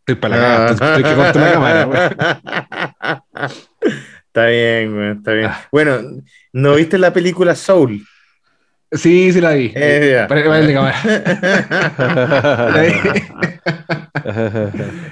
[0.00, 3.22] Estoy para la cagada, estoy, estoy que corto la cámara.
[4.26, 5.46] Está bien, güey, está bien.
[5.50, 5.60] Ah.
[5.70, 5.98] Bueno,
[6.54, 8.02] ¿no viste la película Soul?
[8.92, 9.72] Sí, sí la vi.
[9.74, 10.94] Eh, cámara.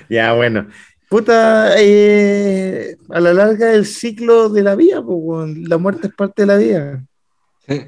[0.09, 0.67] Ya, bueno.
[1.09, 6.43] Puta, eh, a la larga el ciclo de la vida, pues, la muerte es parte
[6.43, 7.03] de la vida.
[7.67, 7.85] Sí.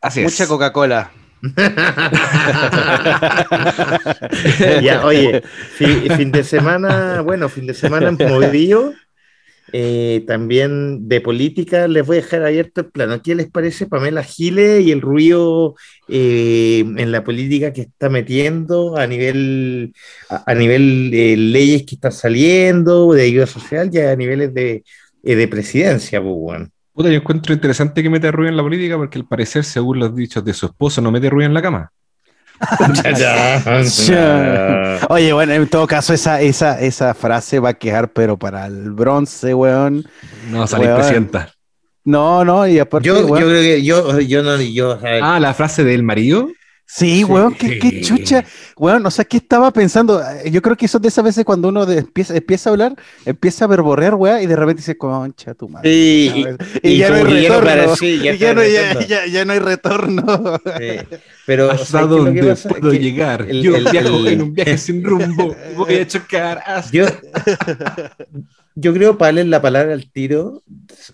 [0.00, 0.26] Así es.
[0.32, 1.10] Mucha Coca-Cola.
[4.82, 5.42] ya, oye,
[5.74, 8.94] fi- fin de semana, bueno, fin de semana en movidillo,
[9.76, 13.20] eh, también de política, les voy a dejar abierto el plano.
[13.20, 15.74] ¿Qué les parece Pamela Giles y el ruido
[16.06, 19.92] eh, en la política que está metiendo a nivel,
[20.30, 24.84] a, a nivel de leyes que están saliendo, de ayuda social y a niveles de,
[25.24, 26.70] eh, de presidencia, pues, weón?
[26.92, 30.14] Puta, yo encuentro interesante que meta ruido en la política porque al parecer, según los
[30.14, 31.90] dichos de su esposo, no mete ruido en la cama.
[35.08, 38.90] Oye, bueno, en todo caso, esa, esa, esa frase va a quedar, pero para el
[38.90, 40.04] bronce, weón.
[40.50, 41.00] No, salir Weón.
[41.00, 41.52] presidenta.
[42.04, 45.34] No, no, y aparte, Yo, yo weón, creo que yo, yo no, yo, o sea,
[45.34, 46.48] Ah, la frase del marido.
[46.96, 48.44] Sí, weón, qué, qué chucha.
[48.76, 50.22] Weón, o sea, ¿qué estaba pensando?
[50.48, 53.64] Yo creo que eso de esas veces cuando uno de- empieza, empieza a hablar, empieza
[53.64, 55.90] a verborrear, weón, y de repente dice, concha tu madre.
[55.90, 56.44] Sí,
[56.84, 57.82] y, y ya no hay como que ya no retorno.
[57.84, 60.60] para- sí, ya y ya, no, ya, ya- ya no hay retorno.
[60.78, 62.68] Sí, Pero ¿Hasta ¿sabes qué es que dónde pasa?
[62.68, 63.42] puedo Que llegar?
[63.48, 65.56] el- Yo el- viajo el- en un viaje sin rumbo.
[65.76, 66.90] Voy a chocar hasta...
[66.92, 67.06] Yo,
[68.74, 70.62] yo creo, para darles la palabra al tiro,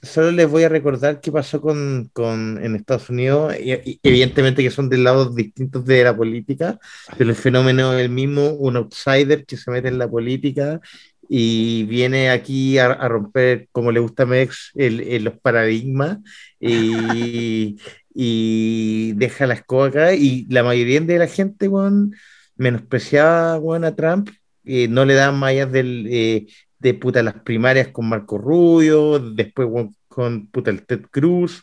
[0.03, 4.63] solo les voy a recordar qué pasó con, con en Estados Unidos, y, y evidentemente
[4.63, 6.79] que son de lados distintos de la política,
[7.19, 10.81] pero el fenómeno es el mismo, un outsider que se mete en la política
[11.29, 16.19] y viene aquí a, a romper, como le gusta a Mex, el, el- los paradigmas
[16.59, 17.77] y,
[18.15, 20.15] y deja la escoba acá.
[20.15, 22.15] Y la mayoría de la gente, weón,
[22.57, 24.31] menospreciaba a Trump,
[24.65, 26.47] eh, no le daban mallas del, eh,
[26.81, 31.63] de puta las primarias con Marco Rubio, después weón, con puta el Ted Cruz.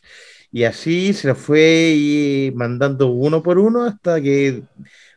[0.51, 4.63] Y así se lo fue y mandando uno por uno hasta que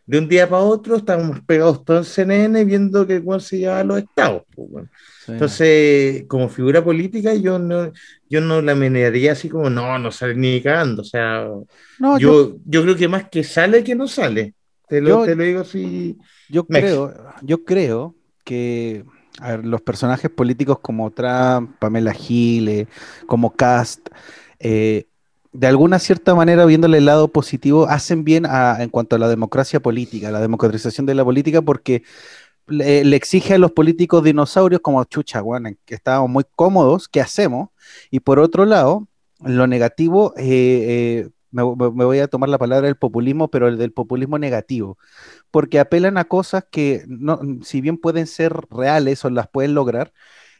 [0.07, 3.81] de un día para otro estábamos pegados todos en CNN viendo que Juan se llevaba
[3.81, 4.43] a los estados.
[4.57, 4.91] pues, weón.
[5.25, 5.33] Sí.
[5.33, 7.93] Entonces, como figura política, yo no,
[8.29, 11.03] yo no la menearía así como, no, no sale ni cagando.
[11.03, 11.47] O sea,
[12.01, 14.55] no, yo, yo, yo creo que más que sale que no sale.
[14.89, 16.17] Te lo, Yo- te lo digo así.
[16.49, 19.05] yo creo, yo creo que
[19.41, 22.89] a ver, los personajes políticos como Trump, Pamela Giles,
[23.27, 24.09] como Cast,
[24.59, 25.07] eh,
[25.53, 29.29] de alguna cierta manera, viéndole el lado positivo, hacen bien a- en cuanto a la
[29.29, 32.03] democracia política, la democratización de la política, porque
[32.67, 37.21] le, exige a los políticos dinosaurios como chucha, bueno, en que estábamos muy cómodos, ¿qué
[37.21, 37.71] hacemos?
[38.11, 39.09] Y por otro lado,
[39.45, 43.93] lo negativo, eh, eh, me, voy a tomar la palabra del populismo, pero el del
[43.93, 44.99] populismo negativo,
[45.51, 47.05] porque apelan a cosas que,
[47.65, 50.13] si bien pueden ser reales o las pueden lograr,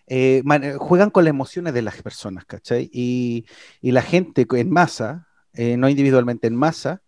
[0.07, 2.91] eh, man- juegan con las emociones de las personas, ¿cachai?
[2.93, 3.47] Y,
[3.81, 7.03] y la gente en masa, eh, no individualmente en masa,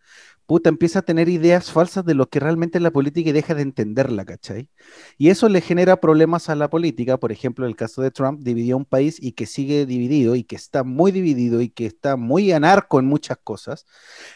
[0.52, 3.54] puta, empieza a tener ideas falsas de lo que realmente es la política y deja
[3.54, 4.68] de entenderla, ¿cachai?
[5.16, 8.76] Y eso le genera problemas a la política, por ejemplo, el caso de Trump dividió
[8.76, 12.52] un país y que sigue dividido y que está muy dividido y que está muy
[12.52, 13.86] anarco en muchas cosas.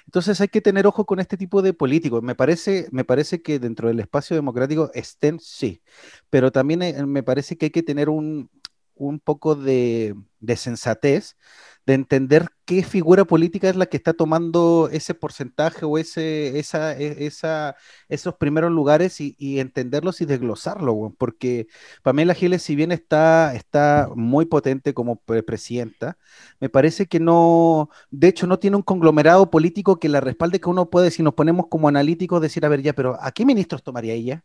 [0.06, 2.22] Entonces hay que tener ojo con este tipo de políticos.
[2.22, 5.82] Me parece, me parece que dentro del espacio democrático estén, sí,
[6.30, 8.48] pero también eh, me parece que hay que tener un,
[8.96, 11.36] un poco de, de sensatez
[11.86, 16.96] de entender qué figura política es la que está tomando ese porcentaje o ese, esa,
[16.98, 17.76] e- esa,
[18.08, 21.68] esos primeros lugares y, entenderlos y desglosarlo, porque
[22.02, 26.18] Pamela Giles, si bien está, está muy potente como pre- presidenta,
[26.60, 30.68] me parece que no, de hecho, no tiene un conglomerado político que la respalde, que
[30.70, 33.82] uno puede, si nos ponemos como analíticos, decir, a ver, ya, pero ¿a qué ministros
[33.82, 34.44] tomaría ella?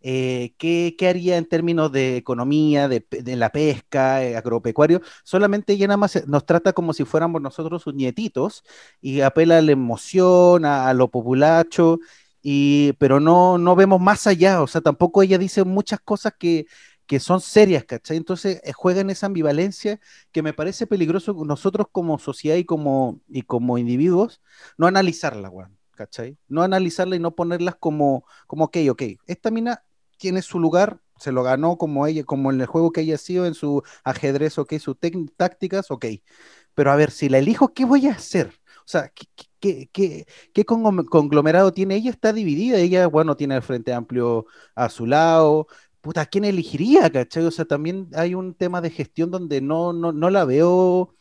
[0.00, 3.04] Eh, ¿qué, qué haría en términos de economía, de,
[3.36, 5.00] la pesca, eh, agropecuario?
[5.24, 8.62] Solamente ella nada más eh, nos trata como si fuéramos nosotros sus nietitos
[9.00, 11.98] y apela a la emoción, a, a lo populacho,
[12.42, 16.66] y, pero no, no vemos más allá, o sea, tampoco ella dice muchas cosas que,
[17.06, 18.16] que son serias, ¿cachai?
[18.18, 19.98] Entonces eh, juega en esa ambivalencia
[20.30, 24.42] que me parece peligroso nosotros como sociedad y como, y como individuos,
[24.76, 25.50] no analizarla,
[25.92, 26.38] ¿cachai?
[26.48, 29.82] No analizarla y no ponerlas como, como, ok, ok, esta mina
[30.18, 33.46] tiene su lugar, se lo ganó como ella, como en el juego que haya sido,
[33.46, 34.96] en su ajedrez, ok, sus
[35.36, 36.06] tácticas, ok.
[36.74, 38.52] Pero a ver, si la elijo, ¿qué voy a hacer?
[38.80, 39.12] O sea,
[39.60, 41.96] ¿qué, qué, qué, conglomerado tiene?
[41.96, 45.66] Ella está dividida, ella, bueno, tiene el Frente Amplio a su lado.
[46.00, 47.44] Puta, ¿a quién elegiría, cachai?
[47.44, 51.14] O sea, también hay un tema de gestión donde no, no, no la veo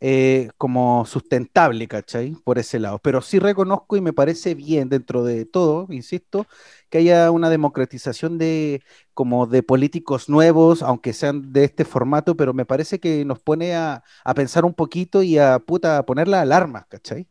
[0.00, 2.32] eh, como sustentable, ¿cachai?
[2.44, 2.98] Por ese lado.
[3.02, 6.46] Pero sí reconozco y me parece bien dentro de todo, insisto,
[6.88, 8.82] que haya una democratización de
[9.14, 13.74] como de políticos nuevos, aunque sean de este formato, pero me parece que nos pone
[13.74, 17.28] a, a pensar un poquito y a puta poner las alarmas, ¿cachai?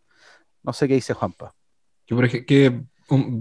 [0.64, 1.56] No sé qué dice Juanpa.
[2.06, 3.40] Que, por ej- que, um,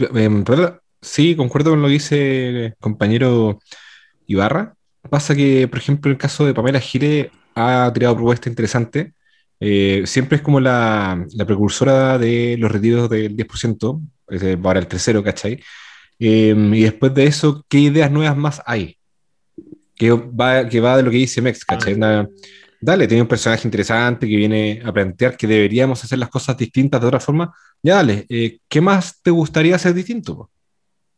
[1.00, 3.58] sí, concuerdo con lo que dice el compañero
[4.26, 4.76] Ibarra.
[5.10, 9.12] Pasa que, por ejemplo, el caso de Pamela Giles ha tirado propuestas interesantes.
[9.60, 14.78] Eh, siempre es como la, la precursora de los retiros del 10%, es decir, ahora
[14.80, 15.60] el tercero, ¿cachai?
[16.18, 18.96] Eh, y después de eso, ¿qué ideas nuevas más hay?
[19.94, 21.94] Que va, que va de lo que dice Mex, ¿cachai?
[21.94, 22.28] Una-
[22.80, 27.00] dale, tiene un personaje interesante que viene a plantear que deberíamos hacer las cosas distintas
[27.00, 27.52] de otra forma.
[27.82, 30.50] Ya dale, eh, ¿qué más te gustaría hacer distinto?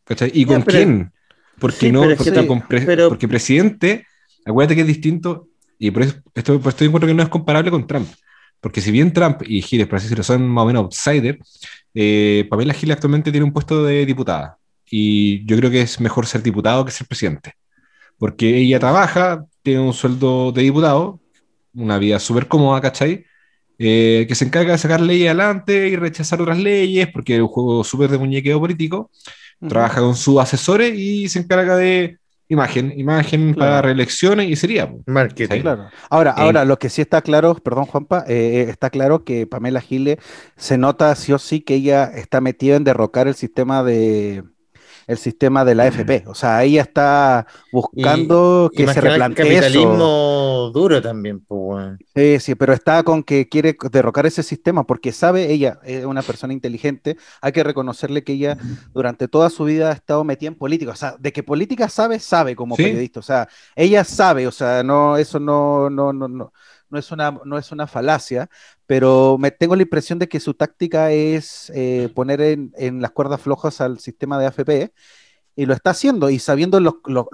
[0.04, 0.30] ¿Cachai?
[0.32, 1.12] ¿Y Ya, con pero- quién?
[1.58, 4.06] Porque sí, no, pero porque, que- con pre- pero- porque presidente,
[4.46, 5.48] acuérdate que es distinto,
[5.78, 8.08] y por eso esto, por esto encuentro que no es comparable con Trump.
[8.60, 11.38] Porque si bien Trump y Giles, por así decirlo, son más o menos outsider,
[11.94, 14.58] eh, Pamela Giles actualmente tiene un puesto de diputada.
[14.90, 17.54] Y yo creo que es mejor ser diputado que ser presidente.
[18.18, 21.20] Porque ella trabaja, tiene un sueldo de diputado,
[21.74, 23.24] una vida súper cómoda, ¿cachai?
[23.78, 27.48] Eh, que se encarga de sacar leyes adelante y rechazar otras leyes, porque es un
[27.48, 29.10] juego súper de muñequeo político.
[29.68, 32.19] Trabaja con sus asesores y se encarga de
[32.50, 33.70] imagen, imagen Claro.
[33.70, 34.92] para reelecciones y sería.
[35.06, 35.54] Marketing.
[35.56, 35.60] Sí.
[35.62, 35.86] Claro.
[36.10, 39.46] Ahora, Eh, ahora lo que sí está claro, perdón Juanpa, eh, eh, está claro que
[39.46, 40.18] Pamela Giles
[40.56, 44.44] se nota sí o sí que ella está metida en derrocar el sistema de
[45.10, 46.24] el sistema de la AFP.
[46.26, 52.72] O sea, ella está buscando que se replantee capitalismo duro también, pues, Sí, sí, pero
[52.72, 57.50] está con que quiere derrocar ese sistema porque sabe, ella es una persona inteligente, hay
[57.50, 58.56] que reconocerle que ella
[58.94, 60.92] durante toda su vida ha estado metida en política.
[60.92, 63.18] O sea, de que política sabe, sabe como periodista.
[63.18, 66.52] O sea, ella sabe, o sea, no, eso no, no, no, no
[66.90, 68.48] no es una, no es una falacia,
[68.86, 73.40] pero me tengo la impresión de que su táctica es eh, poner en, las cuerdas
[73.40, 74.92] flojas al sistema de AFP
[75.56, 77.26] y lo está haciendo y sabiendo los, los,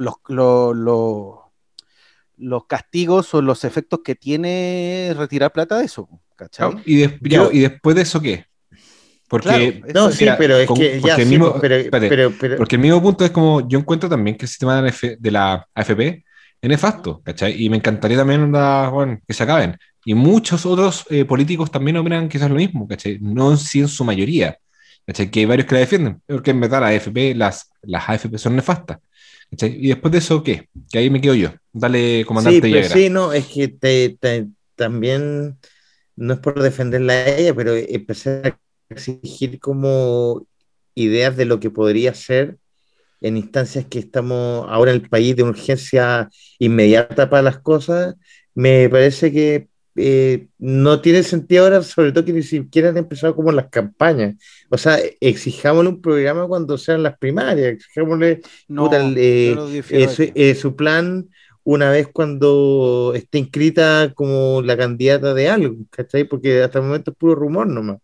[2.67, 6.09] castigos o los efectos que tiene retirar plata de eso.
[6.85, 8.47] ¿Y, ¿Y después de eso qué?
[9.29, 13.69] Porque, no, sí, pero es que ya el mismo, porque el mismo punto es como
[13.69, 16.25] yo encuentro también que el sistema de la AFP
[16.61, 17.63] es nefasto, ¿cachai?
[17.63, 18.53] Y me encantaría también
[19.27, 19.77] que se acaben.
[20.05, 23.19] Y muchos otros eh, políticos también opinan quizás lo mismo, ¿cachai?
[23.21, 24.59] No sí en su mayoría,
[25.07, 25.31] ¿cachai?
[25.31, 28.57] Que hay varios que la defienden, porque en verdad la AFP, las, las AFP son
[28.57, 28.99] nefastas.
[29.51, 29.77] ¿cachai?
[29.79, 30.69] Y después de eso, ¿qué?
[30.91, 31.51] Que ahí me quedo yo.
[31.73, 32.67] Dale, comandante.
[32.67, 34.17] Sí, pero sí, no, es que te,
[34.75, 35.59] también,
[36.17, 40.47] no es por defenderla a ella, pero empecé a exigir como
[40.95, 42.57] ideas de lo que podría ser
[43.21, 48.15] en instancias que estamos ahora en el país de urgencia inmediata para las cosas,
[48.55, 53.35] me parece que eh, no tiene sentido ahora, sobre todo que ni siquiera han empezado
[53.35, 54.37] como las campañas.
[54.69, 58.43] O sea, exijámosle un programa cuando sean las primarias, exijámosle
[59.17, 59.83] eh,
[60.35, 61.29] eh, su plan
[61.65, 66.25] una vez cuando esté inscrita como la candidata de algo, ¿cachai?
[66.25, 67.99] Porque hasta el momento es puro rumor nomás.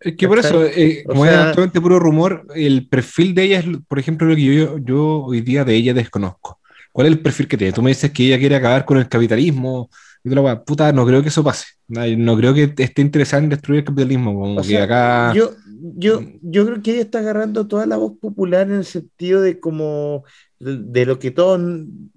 [0.00, 3.66] Es que por eso, eh, como es actualmente puro rumor, el perfil de ella es,
[3.86, 6.58] por ejemplo, lo que yo, yo hoy día de ella desconozco.
[6.90, 7.72] ¿Cuál es el perfil que tiene?
[7.72, 9.90] Tú me dices que ella quiere acabar con el capitalismo.
[10.24, 11.66] Y tú puta, no creo que eso pase.
[11.88, 14.34] No, creo que esté interesada en destruir el capitalismo.
[14.34, 15.32] Como que acá...
[15.34, 19.40] yo, yo, yo creo que ella está agarrando toda la voz popular en el sentido
[19.40, 20.24] de como
[20.58, 21.60] de, lo que todos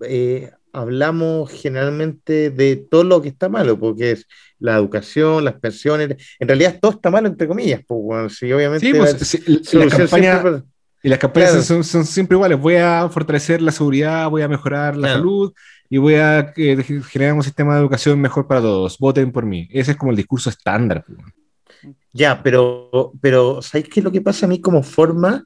[0.02, 4.28] eh, hablamos generalmente de todo lo que está malo, porque es
[4.60, 8.86] la educación, las pensiones, en realidad todo está malo entre comillas, pues bueno, sí, obviamente.
[8.86, 10.63] Sí, pues, la, campaña,
[11.04, 14.97] y las campañas son, son, siempre iguales, voy a fortalecer la seguridad, voy a mejorar
[14.97, 15.54] la salud
[15.89, 19.67] y voy a eh, generar un sistema de educación mejor para todos, voten por mí.
[19.71, 21.04] Ese es como el discurso estándar.
[21.06, 21.19] Pues,
[22.12, 25.46] ya, pero, pero ¿sabéis qué es lo que pasa a mí como forma?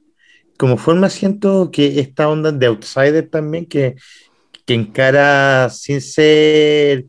[0.56, 3.96] Como forma siento que esta onda de outsider también, que
[4.68, 7.06] que encara sin ser,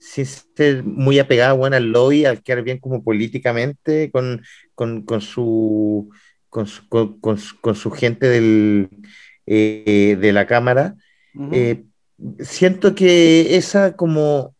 [0.00, 4.42] sin ser muy apegada bueno, al lobby, al quedar bien como políticamente con,
[4.74, 6.10] con, con su,
[6.48, 8.88] con, su, con, su, gente del,
[9.46, 10.96] eh, de la Cámara.
[11.52, 11.84] Eh,
[12.40, 14.56] siento que esa como,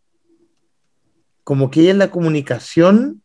[1.42, 3.23] como que ella en la comunicación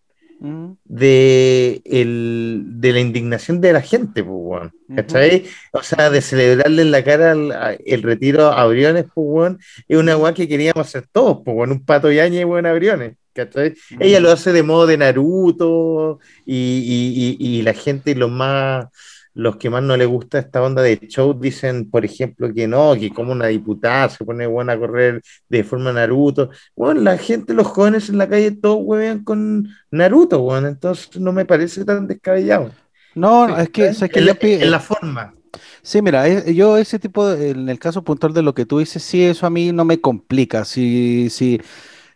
[0.85, 5.45] de, el, de la indignación de la gente, pues, ¿cachai?
[5.71, 9.53] O sea, de celebrarle en la cara el, retiro a Briones, pues,
[9.87, 13.15] es una weá que queríamos hacer todos, pues, un pato yaña y buen Briones.
[13.33, 13.75] ¿cachai?
[13.99, 18.87] Ella lo hace de modo de Naruto y, y, y la gente, los más
[19.33, 22.95] los que más no les gusta esta onda de show dicen, por ejemplo, que no,
[22.95, 26.49] que como una diputada se pone buena a correr de forma Naruto.
[26.75, 31.31] Bueno, la gente, los jóvenes en la calle, todos huevean con Naruto, bueno, entonces no
[31.31, 32.71] me parece tan descabellado.
[33.15, 35.33] No, es que, es que en, la, forma.
[35.81, 39.23] Sí, mira, yo ese tipo, en el caso puntual de lo que tú dices, sí,
[39.23, 40.63] eso a mí no me complica.
[40.63, 41.61] Si, si,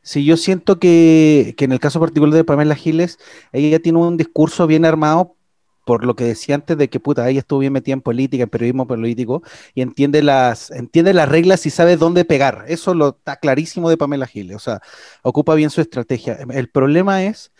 [0.02, 3.20] si yo siento que, que en el caso particular de Pamela Giles,
[3.52, 5.36] ella tiene un discurso bien armado
[5.86, 8.50] por lo que decía antes de que puta, ella estuvo bien metida en política, en
[8.50, 9.44] periodismo político,
[9.74, 12.66] y entiende las, entiende las reglas y sabe dónde pegar.
[12.68, 14.82] Eso lo está clarísimo de Pamela Giles, o sea,
[15.24, 16.38] ocupa bien su estrategia.
[16.52, 17.52] El problema es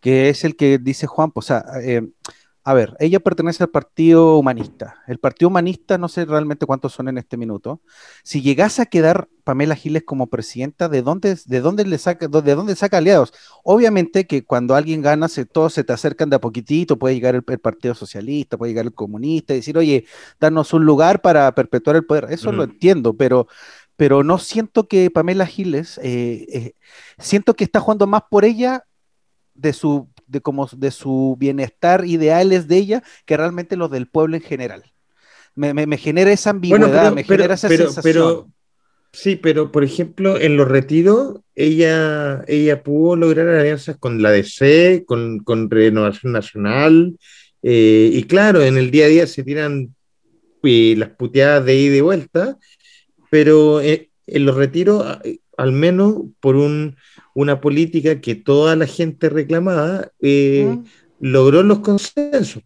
[0.00, 2.02] que es el que dice Juan, pues, o sea, eh,
[2.66, 5.02] a ver, ella pertenece al Partido Humanista.
[5.06, 7.82] El Partido Humanista, no sé realmente cuántos son en este minuto.
[8.22, 12.54] Si llegase a quedar Pamela Giles como presidenta, ¿de dónde, de dónde, le saca, de
[12.54, 13.34] dónde saca aliados?
[13.64, 17.34] Obviamente que cuando alguien gana, se, todos se te acercan de a poquitito, puede llegar
[17.34, 20.06] el, Partido Socialista, puede llegar el comunista y decir, oye,
[20.40, 22.28] danos un lugar para perpetuar el poder.
[22.30, 23.46] Eso lo entiendo, pero,
[23.96, 26.72] pero no siento que Pamela Giles, eh, eh,
[27.18, 28.86] siento que está jugando más por ella
[29.52, 34.36] de su de, como de su bienestar ideales de ella que realmente los del pueblo
[34.36, 34.84] en general.
[35.54, 38.02] Me, me, genera esa ambigüedad, me genera esa sensación.
[38.02, 38.48] Pero,
[39.12, 45.04] sí, pero por ejemplo, en los retiros, ella, ella pudo lograr alianzas con la DC,
[45.06, 47.16] con, con Renovación Nacional,
[47.66, 49.94] eh, y claro, en el día a día se tiran
[50.62, 52.58] eh, las puteadas de ida y de vuelta,
[53.30, 55.02] pero eh, en los retiros,
[55.56, 56.96] al menos por un
[57.34, 60.78] una política que toda la gente reclamaba, eh,
[61.20, 62.62] logró los consensos.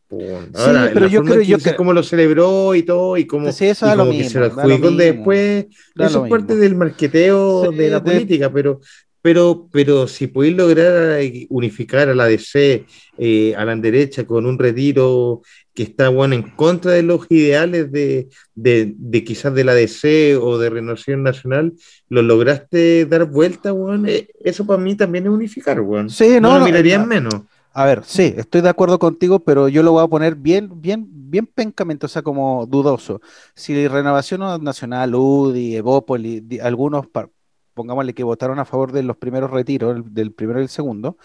[0.54, 3.26] Ahora, pero la yo forma creo- que yo creo- cómo lo celebró y todo, y
[3.26, 6.62] cómo, Sí, eso y como que se lo adjudicó después, da eso es parte mismo.
[6.62, 8.80] del marqueteo Sí, de la de- política, pero,
[9.22, 12.84] pero, pero si podéis lograr eh, unificar a la DC,
[13.18, 15.42] eh, a la derecha, con un retiro
[15.78, 20.36] que está bueno en contra de los ideales de, de, de quizás de la DC
[20.36, 21.74] o de Renovación Nacional,
[22.08, 24.08] lo lograste dar vuelta, weón.
[24.08, 26.10] Eh, Eso para mí también es unificar, weón.
[26.10, 27.34] Sí, no, no, en menos.
[27.72, 31.06] A ver, sí, estoy de acuerdo contigo, pero yo lo voy a poner bien, bien,
[31.08, 33.20] bien pencamente, o sea, como dudoso.
[33.54, 37.30] Si Renovación Nacional, UDI, Evópoli, di- algunos, pa-
[37.78, 41.16] pongámosle que votaron a favor de los primeros retiros, el- del primero y el segundo,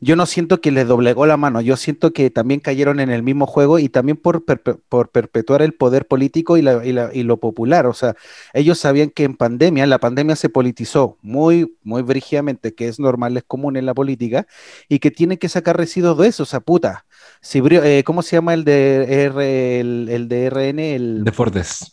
[0.00, 3.22] yo no siento que les doblegó la mano, yo siento que también cayeron en el
[3.22, 8.14] mismo juego y también por, por perpetuar el poder político y, lo popular, o sea,
[8.52, 13.36] ellos sabían que en pandemia, la pandemia se politizó muy, muy brígidamente, que es normal,
[13.36, 14.46] es común en la política
[14.88, 17.06] y que tiene que sacar residuos de eso, o sea, puta.
[17.40, 20.94] Si eh, ¿cómo se llama el de R, el, el de RN?
[20.94, 21.91] El, De Fordes.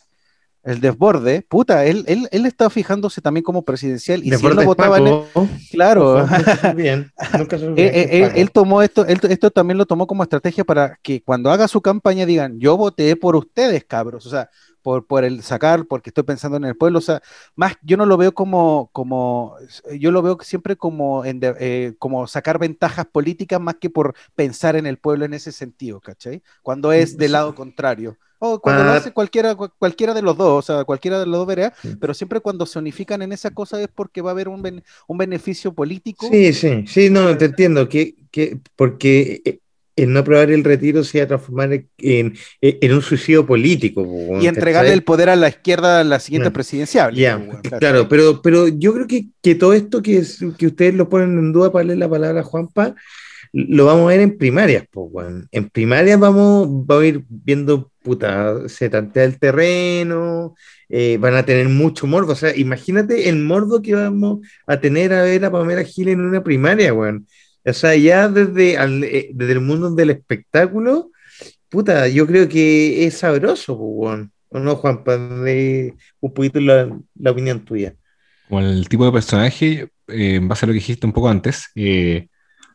[0.62, 4.56] El desborde, puta, él, él, él estaba fijándose también como presidencial y si él Deportes
[4.56, 5.22] lo votaba en
[5.70, 10.06] claro, nunca nunca se él, olviden que él- tomó esto, él- esto también lo tomó
[10.06, 14.30] como estrategia para que cuando haga su campaña digan, yo voté por ustedes, cabros, o
[14.30, 14.50] sea,
[14.82, 17.20] por, por el sacar, porque estoy pensando en el pueblo, o sea,
[17.54, 19.56] más, yo no lo veo como, como,
[19.98, 24.14] yo lo veo siempre como, en de- eh, como sacar ventajas políticas más que por
[24.34, 26.42] pensar en el pueblo en ese sentido, ¿cachai?
[26.62, 28.18] Cuando es del lado contrario.
[28.42, 28.96] O cuando lo Ah.
[28.96, 31.90] hace cualquiera, cu- cualquiera de los dos, o sea, cualquiera de los dos verá, Sí.
[32.00, 34.82] pero siempre cuando se unifican en esa cosa es porque va a haber un, ben-
[35.06, 36.26] un beneficio político.
[36.30, 39.58] Sí, sí, sí, no, te entiendo, que, que porque eh,
[39.96, 44.06] el no aprobar el retiro se iba a transformar en, en, en un suicidio político.
[44.40, 46.52] y entregarle el poder a la izquierda a la siguiente Mm.
[46.54, 47.14] presidencial.
[47.14, 47.78] ¿cachai?
[47.78, 51.36] claro, pero, pero yo creo que, que todo esto que, es- que ustedes lo ponen
[51.38, 52.94] en duda para leer la palabra Juanpa,
[53.52, 55.48] lo vamos a ver en primarias, pues, weón.
[55.50, 60.54] En primarias vamos, vamos a ir viendo, puta, se tantea el terreno,
[60.88, 62.32] eh, van a tener mucho morbo.
[62.32, 66.20] O sea, imagínate el morbo que vamos a tener a ver a Pamela Gil en
[66.20, 67.26] una primaria, weón.
[67.64, 71.10] O sea, ya desde, al- eh, el mundo del espectáculo,
[71.68, 74.32] puta, yo creo que es sabroso, weón.
[74.48, 75.16] ¿O no, Juanpa?
[75.16, 77.94] De un poquito la, la opinión tuya.
[78.48, 81.66] Como el tipo de personaje, eh, en base a lo que dijiste un poco antes,
[81.76, 82.26] eh,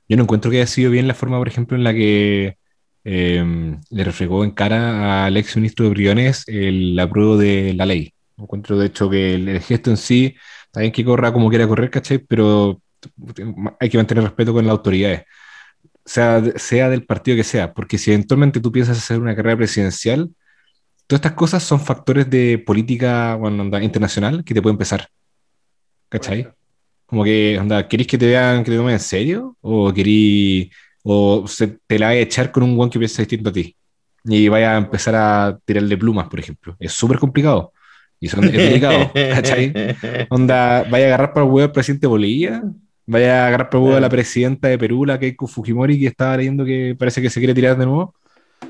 [0.08, 2.58] yo no encuentro que haya sido bien la forma, por ejemplo, en la que
[3.04, 8.14] eh, le refregó en cara al ex ministro de Briones el apruebo de la ley.
[8.38, 11.68] Encuentro, de hecho, que el, el gesto en sí, está bien que corra como quiera
[11.68, 12.20] correr, ¿cachai?
[12.20, 12.82] Pero
[13.80, 15.24] hay que mantener respeto con las autoridades,
[16.04, 20.32] sea, sea del partido que sea, porque si eventualmente tú piensas hacer una carrera presidencial,
[21.08, 25.08] todas estas cosas son factores de política bueno, internacional que te pueden pesar.
[26.10, 26.48] ¿Cachai?
[27.06, 29.56] Como que, onda, ¿queréis que te vean, que te tomen en serio?
[29.62, 30.70] ¿O queréis,
[31.04, 33.76] o se, te la vaya a echar con un guan que piensa distinto a ti?
[34.24, 36.76] Y vaya a empezar a tirarle plumas, por ejemplo.
[36.80, 37.72] Es súper complicado.
[38.20, 39.74] Y son, es delicado, ¿cachai?
[40.30, 42.64] Onda, vaya a agarrar para el huevo al presidente de Bolivia,
[43.06, 46.08] vaya a agarrar para el huevo a la presidenta de Perú, la Keiko Fujimori, que
[46.08, 48.16] estaba leyendo que parece que se quiere tirar de nuevo.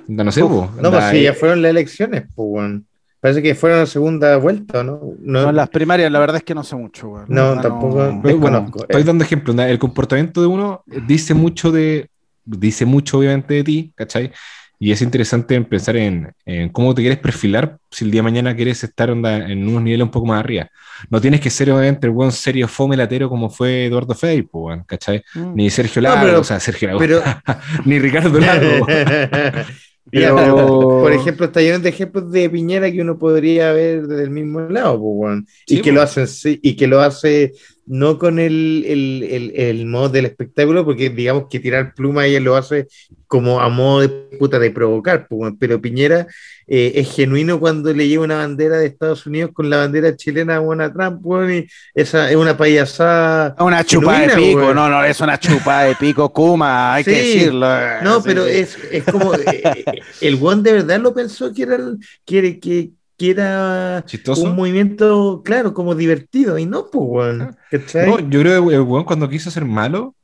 [0.09, 0.71] Onda, no sé, Uf, po.
[0.81, 2.85] no, Onda, pues sí, eh, ya fueron las elecciones, pues, weón.
[3.25, 4.99] Parece que fueron la segunda vuelta, ¿no?
[5.19, 7.25] No, No, las primarias, la verdad es que no sé mucho, weón.
[7.27, 7.95] No, Ah, tampoco.
[8.21, 9.03] Pero bueno, desconozco, estoy eh.
[9.03, 9.63] dando ejemplo.
[9.63, 12.07] El comportamiento de uno dice mucho de,
[12.43, 14.31] dice mucho obviamente de ti, ¿cachai?
[14.77, 18.23] Y es interesante en pensar en, en cómo te quieres perfilar si el día de
[18.25, 20.69] mañana quieres estar onda, en unos niveles un poco más arriba.
[21.09, 24.81] No tienes que ser obviamente el buen serio fome latero como fue Eduardo Fey, pues,
[24.85, 25.23] ¿cachai?
[25.33, 25.55] Mm.
[25.55, 27.23] Ni Sergio No, Lago, pero- o sea, Sergio Lago, Pero,
[27.85, 28.85] ni Ricardo Lago.
[30.11, 30.35] Pero-
[31.01, 34.61] por ejemplo, está lleno de ejemplos de Piñera que uno podría ver desde el mismo
[34.61, 35.43] lado, pues.
[35.65, 35.95] Sí, y que pues.
[35.95, 37.53] lo hacen sí, y que lo hace
[37.87, 42.39] no con el, el, el, el modo del espectáculo, porque digamos que tirar pluma ella
[42.39, 42.87] lo hace
[43.27, 46.27] como a modo de puta de provocar, pues, pero Piñera
[46.67, 50.57] eh, es genuino cuando le lleva una bandera de Estados Unidos con la bandera chilena
[50.57, 53.55] a Trump, weón, y esa es una payasada.
[53.59, 57.67] Una chupada de pico, no, no, es una chupada de pico, Kuma, hay que decirlo.
[58.03, 58.51] No, Sí, pero sí.
[58.51, 59.85] es, es como eh,
[60.21, 64.43] el one de verdad lo pensó que era el- que, que, que era Chistoso.
[64.43, 67.55] un movimiento, claro, como divertido, y no, pues, weón.
[67.69, 68.07] ¿cachai?
[68.09, 70.15] No, yo creo que el weón cuando quiso ser malo,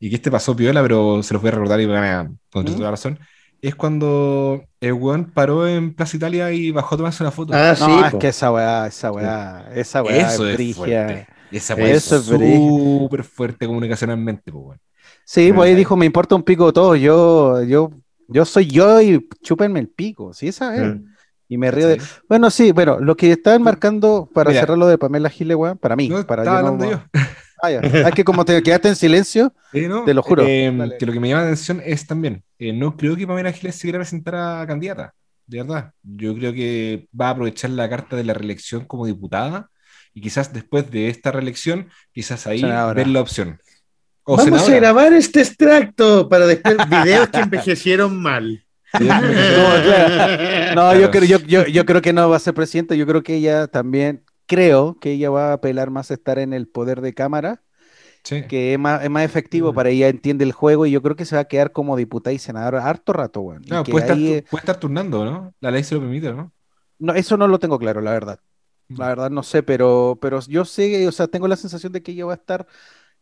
[0.00, 2.30] y que este pasó piola, pero se los voy a recordar y me van a
[2.50, 2.66] con ¿Mm?
[2.66, 3.18] toda la razón,
[3.68, 7.52] es cuando el weón paró en Plaza Italia y bajó a tomarse una foto.
[7.54, 8.18] ah, sí, No, es po.
[8.18, 10.74] que esa weá, esa weá, esa weá Eso es brigia.
[10.74, 11.26] fuerte.
[11.50, 14.80] Esa weá es Eso es súper fuerte comunicacionalmente, pues, weón.
[15.24, 17.90] Sí, pues ahí dijo, me importa un pico todo, yo, yo,
[18.28, 20.82] yo soy yo y chúpenme el pico, sí, esa es.
[20.96, 21.04] Mm.
[21.48, 22.00] Y me río de...
[22.28, 24.60] Bueno, sí, bueno, lo que estaban marcando para Mira.
[24.62, 27.00] cerrar lo de Pamela Giles, weón, para mí, No, para yo no- yo.
[27.64, 27.80] Ah, ya.
[27.82, 30.04] Ah, es que como te quedaste en silencio, Sí, ¿no?
[30.04, 30.44] Te lo juro.
[30.46, 33.52] Eh, que lo que me llama la atención es también, eh, no creo que Pamela
[33.52, 35.12] Giles se quiera presentar a candidata,
[35.46, 35.92] de verdad.
[36.02, 39.68] Yo creo que va a aprovechar la carta de la reelección como diputada
[40.12, 42.94] y quizás después de esta reelección, quizás ahí Senadora.
[42.94, 43.58] ver la opción.
[44.26, 44.76] O Vamos senadora.
[44.76, 48.64] a grabar este extracto para después videos que envejecieron mal.
[48.92, 49.26] claro.
[49.26, 51.00] no, Claro.
[51.00, 52.94] yo creo, yo, yo, yo creo que no va a ser presidenta.
[52.94, 54.22] Yo creo que ella también,
[54.54, 57.62] creo que ella va a apelar más a estar en el poder de cámara,
[58.22, 58.44] Sí.
[58.48, 59.74] que es más, es más efectivo Mm.
[59.74, 62.32] para ella, entiende el juego y yo creo que se va a quedar como diputada
[62.32, 63.62] y senadora harto rato, weón.
[63.64, 65.54] Claro, que puede, estar, ahí, puede estar turnando, ¿no?
[65.60, 66.52] La ley se lo permite, ¿no?
[66.98, 68.40] no, eso no lo tengo claro, la verdad.
[68.88, 72.12] La verdad no sé, pero, pero yo sé, o sea, tengo la sensación de que
[72.12, 72.66] ella va a estar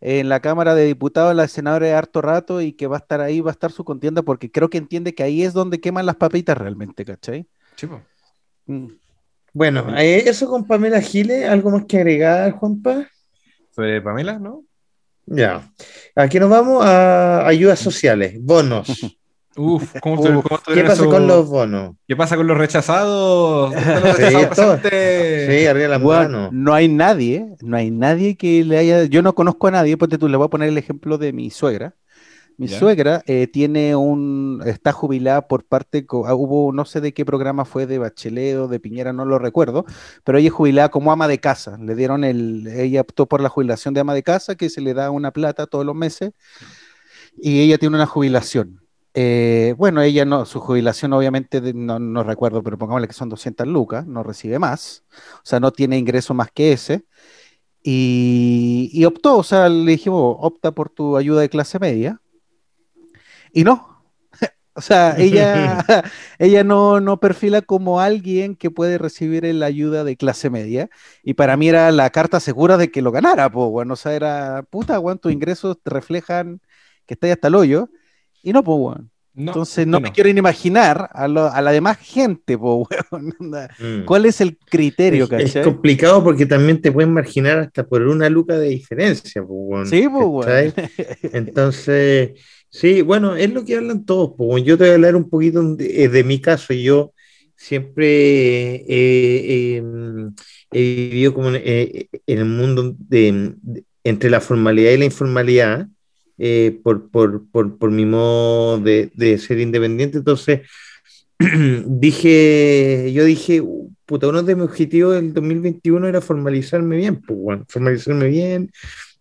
[0.00, 3.00] en la Cámara de Diputados, en la senadora de harto rato y que va a
[3.00, 5.80] estar ahí, va a estar su contienda porque creo que entiende que ahí es donde
[5.80, 7.48] queman las papitas realmente, ¿cachai?
[7.76, 8.00] Sí, po.
[8.66, 8.86] Mm.
[9.52, 13.06] Bueno, eh, eso con Pamela Giles, ¿algo más que agregar, Juanpa?
[13.70, 14.64] Sobre Pamela, ¿no?
[15.26, 15.70] Ya.
[16.14, 18.88] Aquí nos vamos a ayudas sociales, bonos.
[19.54, 21.96] Uf, ¿cómo, Uf, cómo ¿Qué pasa con los bonos?
[22.08, 23.74] ¿Qué pasa con los rechazados?
[23.74, 24.80] ¿Dónde están los Sí, rechazados?
[24.82, 26.52] Sí, arriba las Weón, manos.
[26.52, 30.16] no hay nadie, no hay nadie que le haya, yo no conozco a nadie, porque
[30.16, 31.94] tú le voy a poner el ejemplo de mi suegra.
[32.62, 32.78] Mi Ya.
[32.78, 37.64] suegra eh, tiene un, está jubilada por parte, ah, hubo, no sé de qué programa
[37.64, 39.84] fue, de Bachelet o de Piñera, no lo recuerdo,
[40.22, 41.76] pero ella es jubilada como ama de casa.
[41.78, 44.94] Le dieron el, ella optó por la jubilación de ama de casa, que se le
[44.94, 46.32] da una plata todos los meses,
[47.36, 48.80] y ella tiene una jubilación.
[49.14, 53.66] Eh, bueno, ella no, su jubilación obviamente no, no recuerdo, pero pongámosle que son 200
[53.66, 55.04] lucas, no recibe más,
[55.36, 57.04] o sea, no tiene ingreso más que ese.
[57.84, 62.21] Y, y optó, o sea, le dijimos, opta por tu ayuda de clase media.
[63.52, 63.88] Y no.
[64.74, 65.84] O sea, ella,
[66.38, 70.88] ella no, no perfila como alguien que puede recibir la ayuda de clase media.
[71.22, 74.14] Y para mí era la carta segura de que lo ganara, pues, bueno, o sea,
[74.14, 76.62] era, puta, weón, tus ingresos te reflejan
[77.04, 77.90] que estás hasta el hoyo.
[78.42, 79.10] Y no, pues, weón.
[79.34, 82.86] No, Entonces no usted me quiero ni imaginar a, lo- a la demás gente, weón.
[83.10, 83.68] onda.
[83.78, 84.04] Mm.
[84.06, 88.30] ¿Cuál es el criterio, Es, es complicado porque también te pueden marginar hasta por una
[88.30, 90.26] luca de diferencia, weón, Sí, ¿cachai?
[90.26, 90.72] weón.
[91.32, 92.32] Entonces,
[92.72, 94.32] sí, bueno, es lo que hablan todos.
[94.36, 96.74] Pues, yo te voy a hablar un poquito de, eh, de mi caso.
[96.74, 97.12] Yo
[97.56, 98.06] siempre
[98.76, 99.82] eh, eh,
[100.72, 105.88] he vivido como en, en el mundo de, de- entre la formalidad y la informalidad
[106.82, 110.18] por, por, por, por mi modo de, de ser independiente.
[110.18, 110.62] Entonces,
[111.86, 117.38] dije, yo dije, "Uh, puta, uno de mis objetivos del 2021 era formalizarme bien, pues,
[117.38, 118.70] bueno, formalizarme bien,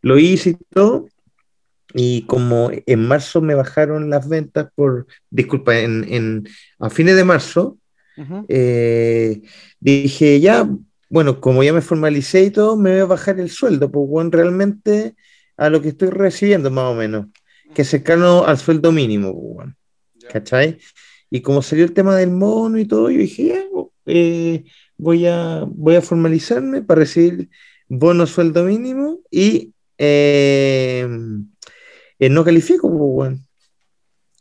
[0.02, 1.08] lo hice y todo.
[1.94, 6.48] Y como en marzo me bajaron las ventas por, disculpa, en, en-
[6.80, 7.78] a fines de marzo,
[8.18, 8.46] Ujú.
[8.50, 9.42] eh,
[9.80, 10.70] dije, ya,
[11.10, 14.30] bueno, como ya me formalicé y todo, me voy a bajar el sueldo, pues bueno,
[14.32, 15.16] realmente
[15.58, 17.28] a lo que estoy recibiendo más o menos,
[17.74, 19.76] que cercano al sueldo mínimo, pues, bueno,
[20.30, 20.80] ¿cachai?
[21.30, 23.64] Y como salió el tema del mono y todo, yo dije, ya,
[24.06, 24.64] eh,
[24.98, 27.50] voy a, voy a formalizarme para recibir
[27.88, 31.08] bono sueldo mínimo y eh,
[32.22, 33.40] eh, no califico, pues, bueno.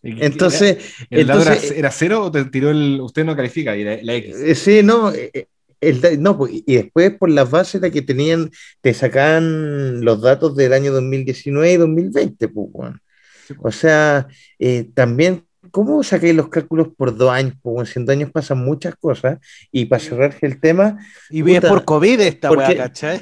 [0.02, 0.78] ¿Y qué- Entonces,
[1.10, 3.00] ¿El dado era, entonces, era cero o te tiró el.
[3.00, 4.36] Usted no califica y la, la X?
[4.38, 5.48] Eh, Sí, no, eh,
[5.80, 8.50] el no, pues, y después por las bases de que tenían,
[8.80, 13.00] te sacaban los datos del año 2019 y 2020, pues, weón.
[13.46, 13.74] Sí, pues.
[13.76, 14.26] O sea,
[14.58, 17.54] eh, también, ¿cómo saqué los cálculos por dos años?
[17.62, 17.86] Pues, weón?
[17.86, 19.38] Si en dos años pasan muchas cosas,
[19.70, 20.98] y para cerrar el tema,
[21.30, 23.20] Y es Puta, por COVID esta porque- weá, ¿cachai?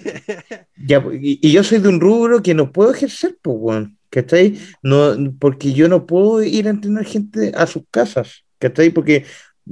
[0.77, 4.59] ya, y, y yo soy de un rubro que no puedo ejercer, pues, weón, ¿cachai?
[4.83, 8.91] No, porque yo no puedo ir a entrenar gente a sus casas, ¿cachai?
[8.91, 9.25] Porque,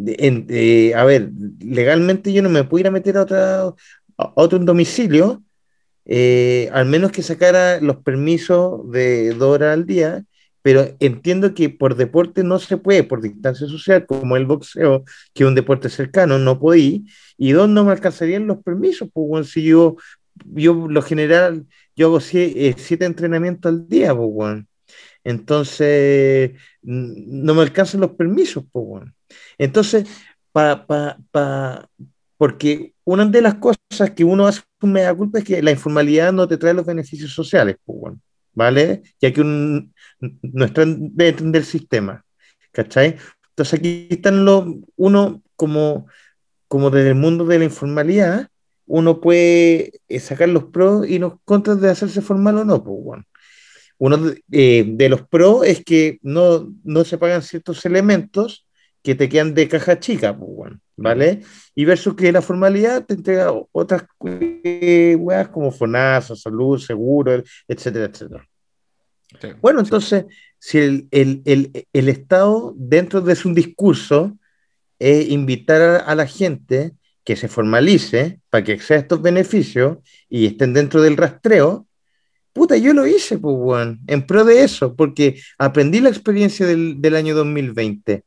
[0.07, 1.30] en- eh, a ver,
[1.61, 3.62] legalmente yo no me puedo ir a meter a, otra,
[4.18, 5.43] a otro domicilio,
[6.05, 10.24] eh, al menos que sacara los permisos de dos horas al día,
[10.62, 15.45] pero entiendo que por deporte no se puede, por distancia social, como el boxeo, que
[15.45, 17.07] es un deporte cercano, no podí,
[17.37, 19.97] y dos no me alcanzarían los permisos, pues, weón, si yo
[20.55, 21.66] lo general,
[21.97, 24.68] yo hago sie- eh, siete entrenamientos al día, pues, weón.
[25.24, 29.14] Entonces, no me alcanzan los permisos, pues, weón.
[29.59, 30.07] Entonces,
[30.53, 31.88] pa, pa, pa-
[32.36, 36.32] porque una de las cosas que uno hace un mea culpa es que la informalidad
[36.32, 38.22] no te trae los beneficios sociales, pues, weón,
[38.55, 39.03] ¿vale?
[39.20, 39.94] Ya que un,
[40.42, 42.24] no está dentro del sistema,
[42.72, 43.16] ¿cachai?
[43.51, 44.64] Entonces aquí están los,
[44.97, 46.07] uno como,
[46.68, 48.49] como desde el mundo de la informalidad,
[48.87, 52.97] uno puede eh, sacar los pros y los contras de hacerse formal o no, pues,
[53.03, 53.24] bueno.
[53.99, 58.66] Uno de, eh, de los pros es que no, no se pagan ciertos elementos
[59.03, 61.41] que te quedan de caja chica, pues, weón, ¿vale?
[61.74, 68.07] Y versus que la formalidad te entrega otras eh, weas como FONASA, salud, seguro, etcétera,
[68.07, 68.49] etcétera.
[69.41, 69.49] Sí.
[69.61, 70.24] Bueno, entonces,
[70.59, 74.37] si el, el- el- el Estado, dentro de su discurso,
[74.99, 76.93] es invitar a, a la gente
[77.27, 79.99] que se formalice para que acceda a estos beneficios
[80.29, 81.89] y estén dentro del rastreo,
[82.53, 87.03] puta, yo lo hice, pues, weón, en pro de eso, porque aprendí la experiencia del,
[87.03, 88.24] del año 2020,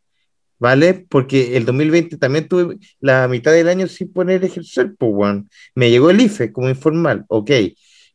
[0.59, 1.05] ¿vale?
[1.09, 5.49] Porque el 2020 también tuve la mitad del año sin poder ejercer, pues, weón.
[5.75, 7.51] Me llegó el IFE como informal, ok,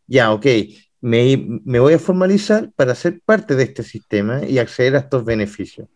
[0.06, 0.46] ya, ok,
[1.00, 5.24] me, me voy a formalizar para ser parte de este sistema y acceder a estos
[5.24, 5.88] beneficios.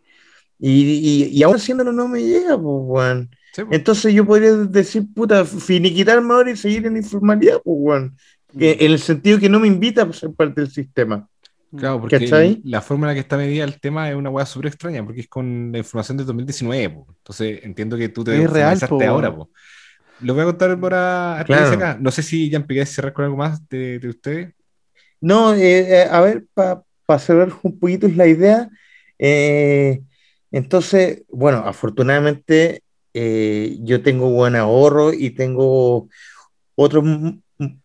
[0.58, 3.30] Y, y, y aún haciéndolo no me llega, pues, weón.
[3.58, 3.78] Sí, pues.
[3.78, 8.16] Entonces yo podría decir, puta, finiquitarme ahora y seguir en informalidad, pues, weón.
[8.56, 11.28] Que- En el sentido que no me invita a ser parte del sistema.
[11.76, 12.62] Claro, porque ¿Cachai?
[12.64, 15.20] la forma en la que está medida el tema es una hueá súper extraña, porque
[15.22, 16.88] es con la información del 2019.
[16.88, 17.06] po.
[17.18, 19.02] Entonces entiendo que tú te Es real, formalizaste po.
[19.04, 19.34] ahora.
[19.36, 19.50] Po.
[20.20, 21.90] Lo voy a contar por a experiencia Claro.
[21.92, 22.00] acá.
[22.00, 24.54] No sé si ya empecé a cerrar con algo más de, de ustedes.
[25.20, 28.68] No, eh, eh, a ver, para cerrar un poquito es la idea.
[29.18, 30.00] eh,
[30.52, 32.82] entonces, bueno, afortunadamente
[33.20, 36.08] eh, yo tengo buen ahorro y tengo
[36.76, 37.04] otros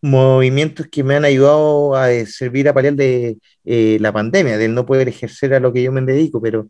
[0.01, 4.73] movimientos que me han ayudado a eh, servir a paliar de eh, la pandemia, del
[4.75, 6.69] no poder ejercer a lo que yo me dedico, pero,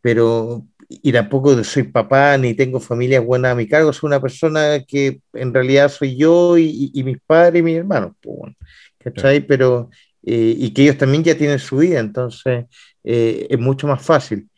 [0.00, 4.82] pero, y tampoco soy papá ni tengo familia buena a mi cargo, soy una persona
[4.86, 8.56] que en realidad soy yo y, y- mis padres y mis hermanos, pues, bueno,
[8.98, 9.40] ¿cachai?
[9.46, 9.90] Pero,
[10.24, 12.66] eh, y que ellos también ya tienen su vida, entonces
[13.04, 14.48] eh, es mucho más fácil.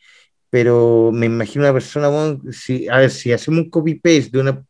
[0.51, 4.65] Pero me imagino una persona, bueno, si, a ver, si hacemos un copy-paste de una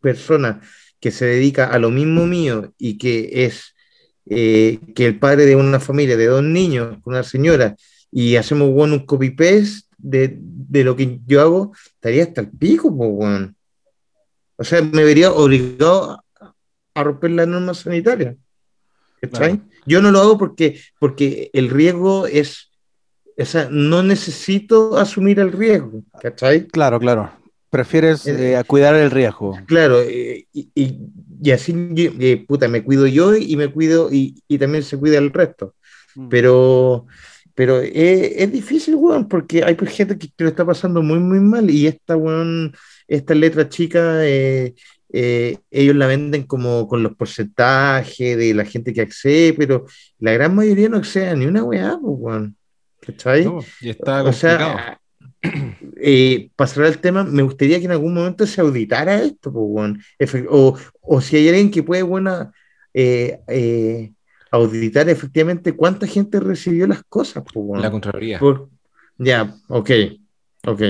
[0.00, 0.60] persona
[1.00, 3.74] que se dedica a lo mismo mío y que es
[4.26, 7.76] eh, que el padre de una familia de dos niños, una señora,
[8.10, 12.94] y hacemos bueno, un copy-paste de, de lo que yo hago, estaría hasta el pico,
[12.94, 13.56] pues, weón.
[14.56, 16.22] O sea, me vería obligado
[16.94, 18.36] a, romper la norma sanitaria.
[19.20, 19.58] ¿Cachai?
[19.58, 19.72] Claro.
[19.86, 22.70] Yo no lo hago porque, porque el riesgo es,
[23.38, 26.66] o sea, no necesito asumir el riesgo, ¿cachai?
[26.66, 27.30] Claro, claro.
[27.70, 29.58] Prefieres Eh, eh, cuidar el riesgo.
[29.66, 30.98] Claro, eh, y, y-
[31.42, 35.18] y así, eh, puta, me cuido yo y me cuido y, y también se cuida
[35.18, 35.74] el resto.
[36.14, 36.28] Mm.
[36.28, 37.06] Pero,
[37.54, 41.40] pero es, es difícil, weón, porque hay gente que, que lo está pasando muy, muy
[41.40, 42.74] mal y esta, weón,
[43.08, 44.74] esta letra chica, eh,
[45.14, 49.86] eh, ellos la venden como con los porcentajes de la gente que accede, pero
[50.18, 52.56] la gran mayoría no accede a ni una weá, pues, weón.
[53.04, 53.44] ¿Cachai?
[53.44, 54.98] No, y está O sea,
[56.00, 59.94] eh, para cerrar el tema, me gustaría que en algún momento se auditara esto, pues.
[60.18, 62.52] Efe- o, o si hay alguien que puede, buena,
[62.94, 64.12] eh, eh,
[64.50, 67.82] auditar efectivamente cuánta gente recibió las cosas, pues, weón.
[67.82, 68.38] la Contraloría.
[68.38, 68.68] Por-
[69.18, 69.90] Ya, ok,
[70.66, 70.82] ok.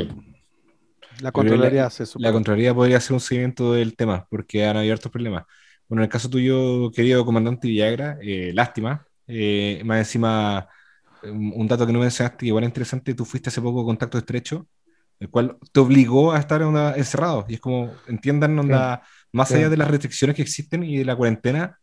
[1.20, 2.18] La Contraloría hace eso.
[2.18, 5.44] La Contraloría podría hacer un seguimiento del tema, porque han abierto problemas.
[5.88, 9.06] Bueno, en el caso tuyo, querido comandante Villagra, eh, lástima.
[9.26, 10.68] Eh, más encima,
[11.24, 14.66] un dato que no mencionaste, que igual es interesante, tú fuiste hace poco contacto estrecho,
[15.20, 17.44] el cual te obligó a estar onda, encerrado.
[17.48, 19.02] Y es como, entiendan, onda,
[19.32, 19.54] más sí.
[19.54, 21.78] allá de las restricciones que existen y de la cuarentena,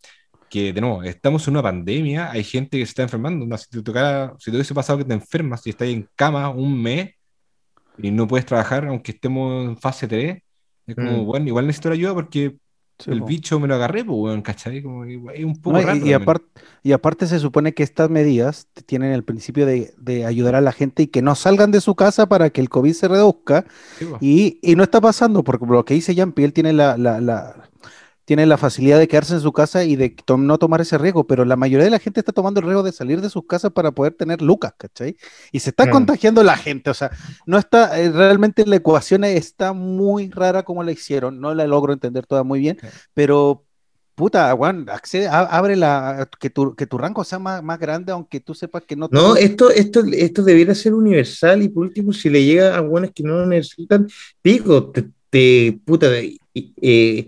[0.49, 3.43] que de nuevo, estamos en una pandemia, hay gente que se está enfermando.
[3.43, 6.49] onda, si te tocara, si te hubiese pasado que te enfermas y estás en cama
[6.49, 7.11] un mes
[7.97, 10.41] y no puedes trabajar, aunque estemos en fase 3,
[10.87, 11.25] es como, Mm.
[11.25, 12.55] bueno, igual necesito la ayuda porque
[12.99, 13.25] Sí, el po.
[13.27, 14.83] bicho me lo agarré, pues, weón, ¿cachai?
[14.83, 16.05] Como, que, es un poco No, raro.
[16.05, 16.45] y, aparte,
[16.83, 20.73] y aparte se supone que estas medidas tienen el principio de, de ayudar a la
[20.73, 23.65] gente y que no salgan de su casa para que el COVID se reduzca.
[23.97, 24.05] Sí.
[24.19, 27.69] Y, y no está pasando, porque lo que dice Jean Pierre tiene la, la- la-
[28.29, 31.25] tiene la facilidad de quedarse en su casa y de to- no tomar ese riesgo,
[31.25, 33.71] pero la mayoría de la gente está tomando el riesgo de salir de sus casas
[33.71, 35.17] para poder tener lucas, ¿cachai?
[35.51, 35.89] Y se está Mm.
[35.89, 37.09] contagiando la gente, o sea,
[37.47, 41.91] no está, eh, realmente la ecuación está muy rara como la hicieron, no la logro
[41.91, 42.87] entender toda muy bien, Sí.
[43.15, 43.65] pero
[44.13, 48.11] puta, Juan, accede, a- abre la, que tu, que tu rango sea más, más grande,
[48.11, 52.13] aunque tú sepas que no No, esto, esto, esto debiera ser universal y por último,
[52.13, 54.07] si le llega a buenos que no lo necesitan,
[54.43, 57.27] digo, te, te- puta, eh,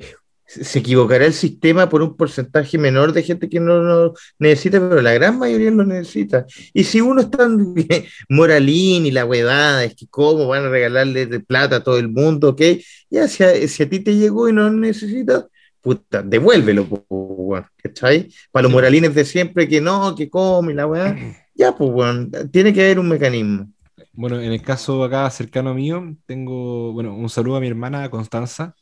[0.51, 5.01] se equivocará el sistema por un porcentaje menor de gente que no lo necesita, pero
[5.01, 6.45] la gran mayoría lo necesita.
[6.73, 7.73] Y si uno es tan
[8.29, 12.09] moralín y la huevada, es que cómo van a regalarle de plata a todo el
[12.09, 12.61] mundo, ok,
[13.09, 15.45] ya si a, si a ti te llegó y no lo necesitas,
[15.81, 18.29] puta, devuélvelo, weón, ¿cachai?
[18.51, 21.15] Para los moralines de siempre que no, que come y la weá,
[21.55, 23.69] ya, pues, weón, tiene que haber un mecanismo.
[24.13, 28.75] Bueno, en el caso acá cercano mío, tengo, bueno, un saludo a mi hermana Constanza.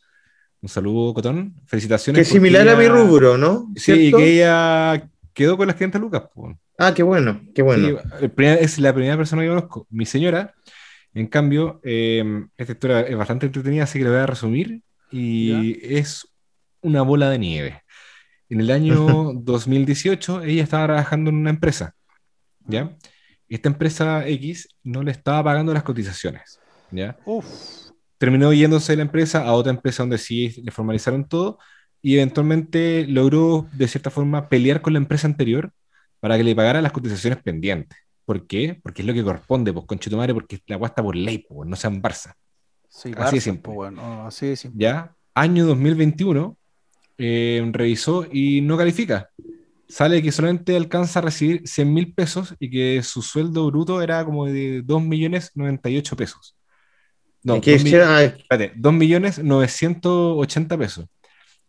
[0.62, 1.56] Un saludo, Cotón.
[1.66, 2.18] Felicitaciones.
[2.18, 3.72] Que es similar a mi ella- rubro, ¿no?
[3.76, 4.18] Sí, ¿Cierto?
[4.18, 6.24] que ella quedó con las 500 lucas.
[6.34, 6.58] po.
[6.78, 8.00] Ah, qué bueno, qué bueno.
[8.20, 9.88] Sí, primer- es la primera persona que conozco.
[9.90, 10.54] Mi señora
[11.12, 12.24] En cambio, eh,
[12.56, 14.84] esta historia es bastante entretenida, así que la voy a resumir.
[15.12, 16.28] Y es
[16.82, 17.82] una bola de nieve.
[18.48, 18.96] En el año
[19.34, 21.96] 2018, ella estaba trabajando en una empresa.
[22.68, 22.96] ¿Ya?
[23.48, 26.60] Esta empresa X no le estaba pagando las cotizaciones.
[26.92, 27.18] ¿Ya?
[28.20, 31.58] Terminó yéndose de la empresa a otra empresa donde sí le formalizaron todo
[32.02, 35.72] y eventualmente logró, de cierta forma, pelear con la empresa anterior
[36.20, 37.98] para que le pagara las cotizaciones pendientes.
[38.26, 38.80] ¿Por qué?
[38.84, 41.76] Porque es lo que corresponde, pues, con madre, porque la guasta por ley, pues, no
[41.76, 42.34] sean Barça.
[42.88, 43.74] Sí, así de simple.
[43.74, 44.84] bueno, así de simple.
[44.84, 46.58] Ya, año 2021,
[47.18, 49.30] eh, revisó y no califica.
[49.88, 54.24] Sale que solamente alcanza a recibir 100 mil pesos y que su sueldo bruto era
[54.24, 56.56] como de 2 millones 98 pesos.
[57.44, 57.60] No,
[58.76, 61.06] 2 millones 980 pesos.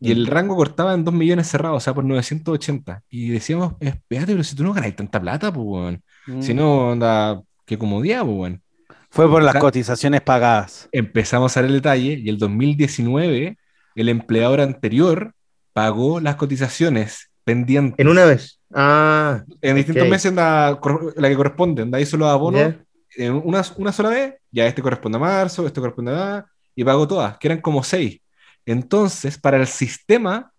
[0.00, 0.30] Y el mm.
[0.30, 3.02] rango cortaba en 2 millones cerrados, o sea, por 980.
[3.10, 6.02] Y decíamos, espérate, pero si tú no ganas tanta plata, pues, weón.
[6.40, 6.56] Si mm.
[6.56, 8.62] no, anda, qué comodidad, pues, weón.
[9.10, 10.88] Fue por las cotizaciones pagadas.
[10.92, 13.58] Empezamos a ver el detalle y el 2019
[13.96, 15.34] el empleador anterior
[15.72, 17.98] pagó las cotizaciones pendientes.
[17.98, 18.60] ¿En una vez?
[18.72, 19.42] Ah.
[19.60, 22.74] En distintos meses la, que corresponde, anda ahí solo abono.
[23.16, 26.46] En una, una sola vez, ya este corresponde a marzo, este corresponde a...
[26.74, 28.20] Y pagó todas, que eran como seis.
[28.64, 30.52] Entonces, para el sistema,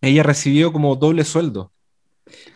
[0.00, 1.72] ella recibió como doble sueldo.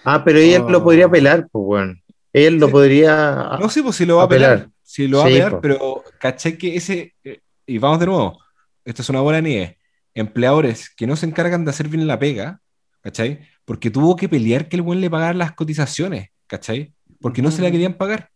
[0.05, 1.95] Ah, pero ella lo podría apelar, pues bueno.
[2.32, 3.59] Ella lo podría.
[3.61, 4.68] No sé, pues si lo va a apelar.
[4.82, 7.14] Si lo va a apelar, pero caché que ese.
[7.24, 8.38] Eh, y vamos de nuevo.
[8.84, 9.78] Esto es una buena nieve.
[10.14, 12.61] Empleadores que no se encargan de hacer bien la pega,
[13.01, 13.40] ¿cachai?
[13.64, 16.93] Porque tuvo que pelear que el buen le pagara las cotizaciones, ¿cachai?
[17.20, 18.30] Porque no se la querían pagar.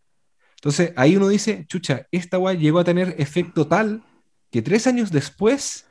[0.56, 4.02] Entonces ahí uno dice, chucha, esta guay llegó a tener efecto tal
[4.50, 5.86] que tres años después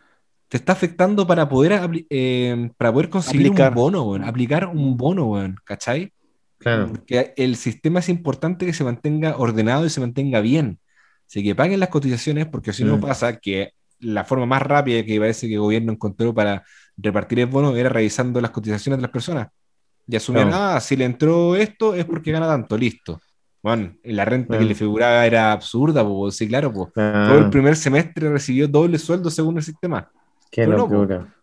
[0.48, 6.12] te está afectando para poder, eh, para poder conseguir un bono, aplicar un bono, ¿cachai?
[6.58, 6.88] Claro.
[6.88, 10.80] Porque el sistema es importante que se mantenga ordenado y se mantenga bien.
[11.28, 13.02] Así que paguen las cotizaciones, porque si no mm.
[13.02, 16.64] pasa que la forma más rápida que parece que el gobierno encontró para
[16.98, 19.48] repartir el bono era revisando las cotizaciones de las personas.
[20.08, 23.20] Y asumían, ah, si le entró esto es porque gana tanto, listo.
[23.66, 26.94] Bueno, la renta que le figuraba era absurda, pues, sí, claro, pues.
[26.94, 30.08] Todo el primer semestre recibió doble sueldo según el sistema.
[30.52, 31.34] Qué locura.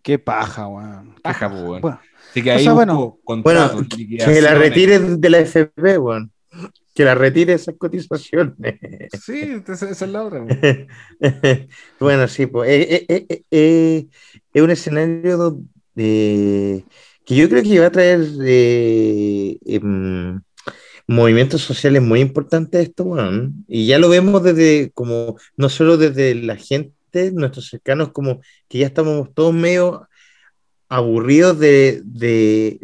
[0.00, 1.14] Qué paja, weón.
[1.22, 1.82] Paja, weón.
[1.82, 2.00] Bueno.
[2.30, 6.32] Así que ahí bueno, bueno que la retires de la FP, weón.
[6.94, 8.80] Que la retire esas cotizaciones.
[9.22, 10.46] Sí, esa es la otra.
[12.00, 12.70] bueno, sí, pues.
[12.70, 14.06] Eh, eh, eh,
[14.54, 15.60] es un escenario
[15.94, 16.84] que
[17.26, 18.26] yo creo que va a traer
[19.66, 20.40] em,
[21.08, 23.16] movimientos sociales muy importantes esto.
[23.66, 26.92] Y ya lo vemos desde, como, no solo desde la gente
[27.32, 30.06] nuestros cercanos, como que ya estamos todos medio
[30.88, 32.78] aburridos de, de,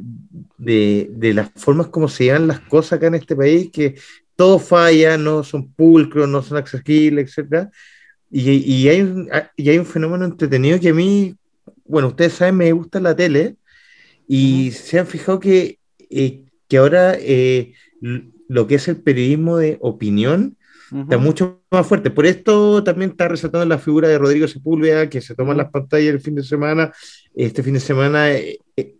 [0.58, 3.94] de, las formas como se llevan las cosas acá en este país, que
[4.36, 7.68] todo falla, no son pulcros, no son accesibles, etc.
[8.30, 11.34] Y, y, hay un, y hay un fenómeno entretenido que a mí,
[11.84, 13.56] bueno, ustedes saben, me gusta la tele,
[14.26, 15.78] y se han fijado que,
[16.10, 17.74] eh, que ahora eh,
[18.48, 20.56] lo que es el periodismo de opinión
[21.02, 22.10] Está mucho más fuerte.
[22.10, 26.14] Por esto también está resaltando la figura de Rodrigo Sepúlveda, que se toma las pantallas
[26.14, 26.92] el fin de semana.
[27.34, 28.94] Este fin de semana eh, eh,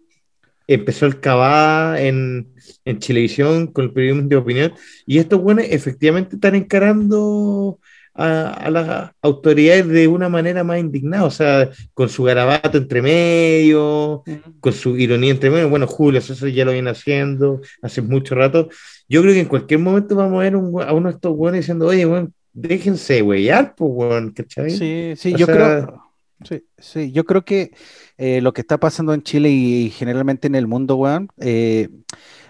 [0.66, 2.48] empezó el Cabá en,
[2.84, 4.72] en Chilevisión con el periodismo de opinión.
[5.06, 7.78] Y estos buenos efectivamente están encarando
[8.14, 14.22] a, las autoridades de una manera más indignada, o sea, con su garabato entre medio,
[14.60, 15.68] con su ironía entre medio.
[15.68, 18.68] Bueno, Julio, eso ya lo viene haciendo hace mucho rato.
[19.08, 20.58] Yo creo que en cualquier momento vamos a ver a
[20.92, 24.70] uno de estos buenos diciendo, oye, bueno, déjense güeyar, pues, weón, ¿cachai?
[24.70, 26.00] Sí, sí, yo creo.
[26.42, 27.70] Sí, sí, yo creo que
[28.18, 31.88] eh, lo que está pasando en Chile y, generalmente en el mundo, weón, eh,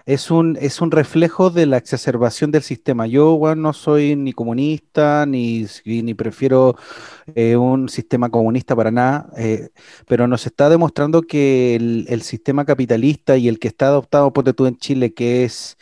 [0.07, 3.07] es un, es un reflejo de la exacerbación del sistema.
[3.07, 6.77] Yo, bueno, no soy ni comunista, ni, ni prefiero
[7.35, 9.71] eh, un sistema comunista para nada, eh,
[10.07, 14.67] pero nos está demostrando que el, sistema capitalista y el que está adoptado por tú
[14.67, 15.77] en Chile, que es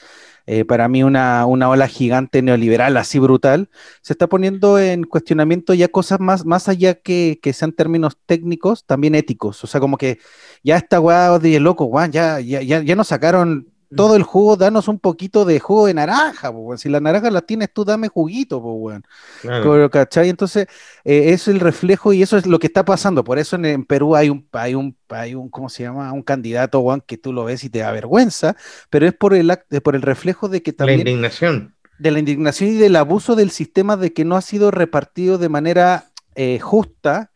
[0.46, 3.70] eh, para mí una, una, ola gigante neoliberal así brutal,
[4.02, 8.84] se está poniendo en cuestionamiento ya cosas más, más allá que, que sean términos técnicos,
[8.84, 9.62] también éticos.
[9.64, 10.18] O sea, como que
[10.64, 14.56] ya está guau de loco, guau, ya, ya, ya, ya nos sacaron todo el jugo,
[14.56, 18.08] danos un poquito de jugo de naranja, pues, Si la naranja la tienes tú, dame
[18.08, 19.06] juguito, pues, weón.
[19.40, 19.90] Claro.
[19.90, 20.28] ¿Cachai?
[20.28, 20.66] Entonces,
[21.04, 23.24] eh, es el reflejo y eso es lo que está pasando.
[23.24, 26.12] Por eso en, Perú hay un, hay un, hay un, ¿cómo se llama?
[26.12, 28.56] Un candidato, weón, que tú lo ves y te da vergüenza,
[28.90, 30.98] pero es por el, por el reflejo de que también...
[31.04, 31.74] La indignación.
[31.98, 35.48] De la indignación y del abuso del sistema de que no ha sido repartido de
[35.48, 37.31] manera eh, justa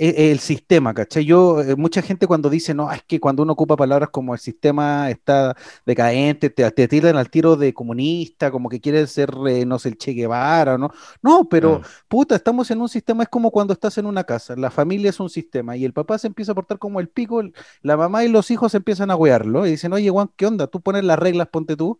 [0.00, 1.24] el sistema, ¿cachai?
[1.26, 4.40] Yo, eh, mucha gente cuando dice, no, es que cuando uno ocupa palabras como el
[4.40, 9.66] sistema está decadente, te, te tiran al tiro de comunista, como que quiere ser, eh,
[9.66, 10.90] no sé, el Che Guevara, ¿no?
[11.22, 14.70] No, pero, puta, estamos en un sistema, es como cuando estás en una casa, la
[14.70, 17.42] familia es un sistema y el papá se empieza a portar como el pico,
[17.82, 20.66] la mamá y los hijos empiezan a wearlo y dicen, oye, Juan, ¿qué onda?
[20.66, 21.98] Tú pones las reglas, ponte tú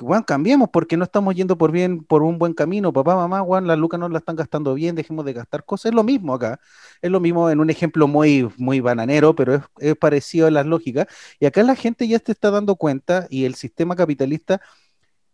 [0.00, 2.92] weón, cambiemos porque no estamos yendo por bien, por un buen camino.
[2.92, 5.90] Papá, mamá, weón, las lucas no las están gastando bien, dejemos de gastar cosas.
[5.90, 6.60] Es lo mismo acá.
[7.02, 10.66] Es lo mismo en un ejemplo muy, muy bananero, pero es, es parecido a las
[10.66, 11.06] lógicas.
[11.40, 14.60] Y acá la gente ya se está dando cuenta y el sistema capitalista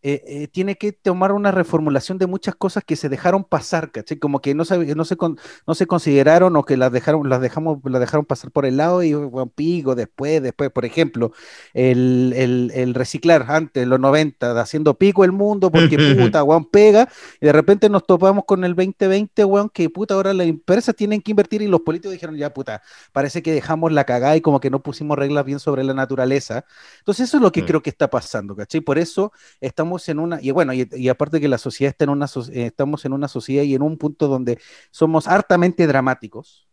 [0.03, 4.19] eh, eh, tiene que tomar una reformulación de muchas cosas que se dejaron pasar, ¿cachai?
[4.19, 7.41] Como que no se, no se, con- no se consideraron o que las dejaron, las
[7.41, 11.33] dejamos, las dejaron pasar por el lado y bueno, pico, después, después, por ejemplo,
[11.75, 15.99] el, el- el reciclar antes, los 90, de haciendo pico el mundo porque
[16.33, 17.09] puta, weón, pega,
[17.41, 21.21] y de repente nos topamos con el 2020, weón, que puta, ahora las empresas tienen
[21.21, 22.83] que invertir y los políticos dijeron, ya puta,
[23.13, 26.65] parece que dejamos la cagada y como que no pusimos reglas bien sobre la naturaleza.
[26.99, 27.67] Entonces eso es lo que Mm.
[27.67, 28.81] creo que está pasando, ¿cachai?
[28.81, 32.11] Por eso estamos en una, y bueno, y, y aparte que la sociedad está en
[32.11, 34.59] una, eh, estamos en una sociedad y en un punto donde
[34.91, 36.69] somos hartamente dramáticos,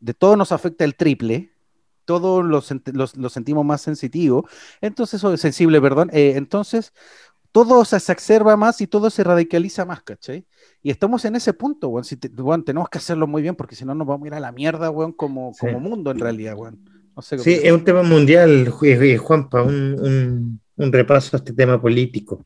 [0.00, 1.52] de todo nos afecta el triple,
[2.04, 2.62] todo lo,
[2.92, 4.48] los- lo sentimos más sensitivo,
[4.80, 6.92] entonces, o sensible, perdón, eh, entonces
[7.52, 10.46] todo se, exacerba más y todo se radicaliza más, ¿cachai?
[10.82, 13.74] Y estamos en ese punto, weón, si te- weón, tenemos que hacerlo muy bien porque
[13.74, 15.60] si no nos vamos a ir a la mierda, weón, como, Sí.
[15.66, 16.78] como mundo en realidad, weón.
[17.16, 21.52] No sé Sí, es un tema mundial, eh, Juanpa, un, un- un repaso a este
[21.52, 22.44] tema político.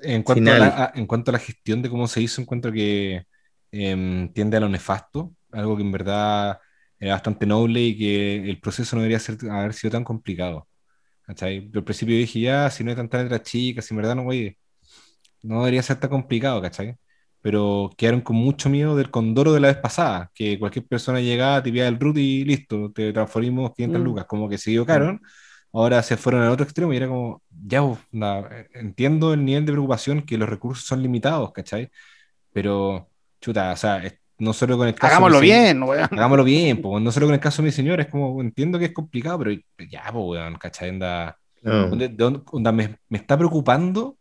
[0.00, 2.72] En cuanto, a la, a- en cuanto a la gestión de cómo se hizo, encuentro
[2.72, 3.24] que
[3.72, 6.58] em, tiende a lo nefasto, algo que en verdad
[6.98, 10.68] era bastante noble y que el proceso no debería ser, haber sido tan complicado.
[11.22, 11.70] ¿cachai?
[11.72, 14.26] Yo al principio dije, ya, si no hay tanta letra chica, si en verdad no,
[14.26, 14.58] oye,
[15.42, 16.96] no debería ser tan complicado, ¿cachai?
[17.40, 21.62] Pero quedaron con mucho miedo del condoro de la vez pasada, que cualquier persona llegaba,
[21.62, 24.04] tipiaba el root y listo, te transformamos 500 Mm.
[24.04, 25.20] lucas, como que se equivocaron.
[25.72, 29.66] Ahora se fueron al otro extremo y era como, ya, pues, na- entiendo el nivel
[29.66, 31.90] de preocupación que los recursos son limitados, ¿cachai?
[32.52, 33.08] Pero,
[33.40, 36.08] chuta, o sea, es- no solo con el caso Hagámoslo bien, weón.
[36.10, 36.44] Hagámoslo
[36.76, 38.92] bien, pues, no solo con el caso de mi señora, es como, entiendo que es
[38.92, 39.50] complicado, pero
[39.90, 40.90] ya, pues, weón, ¿cachai?
[40.90, 41.88] Anda, No.
[41.88, 44.16] ¿dónde- de dónde- onda, me, me está preocupando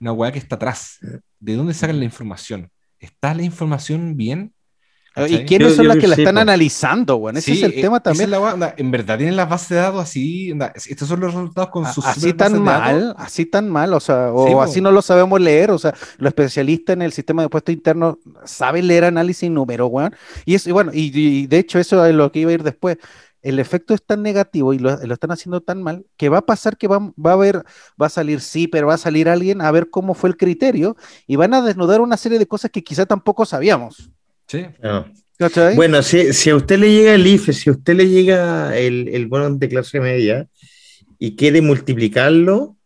[0.00, 0.98] una weá que está atrás.
[1.40, 2.70] ¿De dónde sacan la información?
[3.00, 4.52] ¿Está la información bien?
[5.26, 7.36] ¿Y quiénes Yo- son yo las que la están analizando, weón?
[7.38, 8.30] Ese Sí, es el eh, tema también.
[8.30, 10.52] la en verdad tienen las bases de datos así,
[10.86, 14.46] estos son los resultados con sus así tan mal, así tan mal, o sea, o
[14.46, 17.72] Sí, así no lo sabemos leer, o sea, los especialistas en el sistema de puesto
[17.72, 20.14] interno saben leer análisis y números, weón.
[20.44, 22.62] Y eso, y bueno, y, y de hecho eso es lo que iba a ir
[22.62, 22.98] después.
[23.40, 26.42] El efecto es tan negativo y lo, lo están haciendo tan mal que va a
[26.46, 27.62] pasar que va, va a haber,
[28.00, 30.96] va a salir sí, pero va a salir alguien a ver cómo fue el criterio
[31.26, 34.10] y van a desnudar una serie de cosas que quizá tampoco sabíamos.
[34.48, 34.66] Sí.
[34.82, 35.06] No.
[35.38, 35.76] ¿Cachai?
[35.76, 39.08] Bueno, si, si a usted le llega el IFE, si a usted le llega el,
[39.08, 40.48] el bono de clase media
[41.18, 42.76] y quiere multiplicarlo,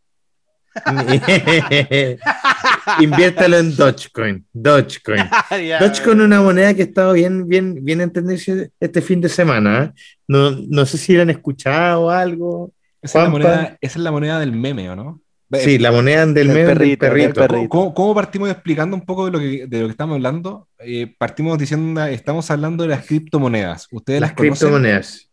[3.01, 4.47] inviértalo en Dogecoin.
[4.53, 5.23] Dogecoin.
[5.81, 9.29] Dogecoin es una moneda que ha estado bien, bien, bien en tendencia este fin de
[9.29, 9.85] semana.
[9.85, 9.93] ¿eh?
[10.29, 12.73] No, no sé si la han escuchado o algo.
[13.01, 15.21] Esa es, la moneda, esa es la moneda del meme, ¿o no?
[15.61, 17.41] Sí, la moneda del medio del perrito, del perrito.
[17.41, 17.69] perrito.
[17.69, 20.69] ¿Cómo, cómo partimos explicando un poco de lo que, de lo que estamos hablando?
[20.79, 23.87] Eh, partimos diciendo, estamos hablando de las criptomonedas.
[23.91, 24.69] ¿Ustedes las, Las conocen?
[24.69, 25.31] criptomonedas.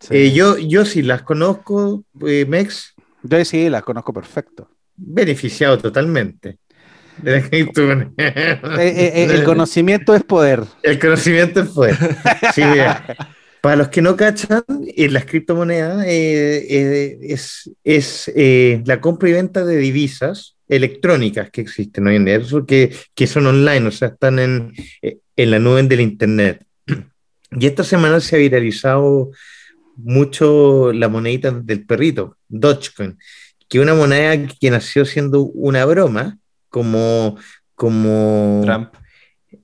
[0.00, 0.08] Sí.
[0.16, 4.68] Eh, yo, yo sí las conozco, eh, Mex, Yo sí, las conozco perfecto.
[4.96, 6.58] beneficiado totalmente
[7.18, 8.12] de las criptomonedas.
[8.16, 10.62] Eh, eh, eh, el conocimiento es poder.
[10.82, 12.16] El conocimiento es fuerte.
[12.54, 13.04] Sí, mira,
[13.60, 14.64] para los que no cachan,
[14.96, 21.50] eh, las criptomonedas eh, eh, es, es eh, la compra y venta de divisas electrónicas
[21.50, 25.58] que existen hoy en día, que, que son online, o sea, están en, en la
[25.58, 26.64] nube del Internet.
[27.52, 29.32] Y esta semana se ha viralizado
[29.96, 33.18] mucho la monedita del perrito, Dogecoin,
[33.68, 36.38] que una moneda que nació siendo una broma,
[36.68, 37.36] como,
[37.74, 38.94] como Trump.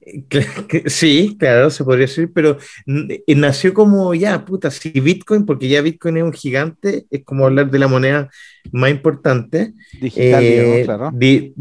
[0.87, 5.81] Sí, claro, se podría decir, pero mm, nació como ya, puta, si Bitcoin, porque ya
[5.83, 8.31] Bitcoin es un gigante, es como hablar de la moneda
[8.73, 11.11] más importante, Digital, eh, digamos, claro.
[11.13, 11.55] di-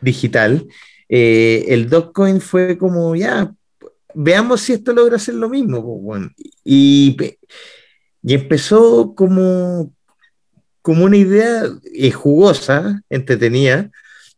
[0.00, 0.66] digital.
[1.08, 3.52] Eh, el Dogecoin fue como ya,
[4.14, 5.82] veamos si esto logra hacer lo mismo.
[5.82, 6.30] pues, bueno.
[6.64, 7.16] Y,
[8.22, 9.92] y empezó como,
[10.82, 13.90] como una idea eh, jugosa, entretenida,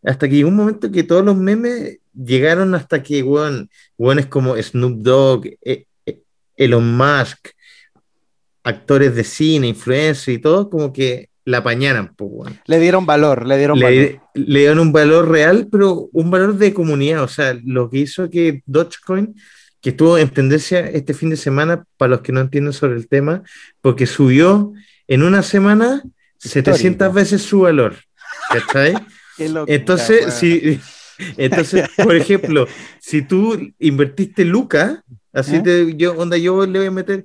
[0.02, 4.56] hasta que llegó un momento que todos los memes llegaron hasta que, weón, weones como
[4.60, 6.20] Snoop Dogg, eh, eh,
[6.56, 7.48] Elon Musk,
[8.64, 12.60] actores de cine, influencers y todo, como que la apañaran, pues, weón.
[12.66, 14.20] Le dieron valor, le dieron valor.
[14.34, 17.22] Le, dieron un valor real, pero un valor de comunidad.
[17.22, 19.34] O sea, lo que hizo que Dogecoin
[19.82, 23.08] que estuvo en tendencia este fin de semana, para los que no entienden sobre el
[23.08, 23.42] tema,
[23.80, 24.72] porque subió
[25.08, 26.04] en una semana
[26.38, 27.96] 700 veces su valor.
[28.48, 28.94] ¿Cachai?
[29.38, 30.80] entonces, si,
[31.36, 32.66] entonces, por ejemplo,
[33.00, 35.62] si tú invertiste Luca, así ¿Eh?
[35.62, 37.24] te, yo, onda, yo le voy a meter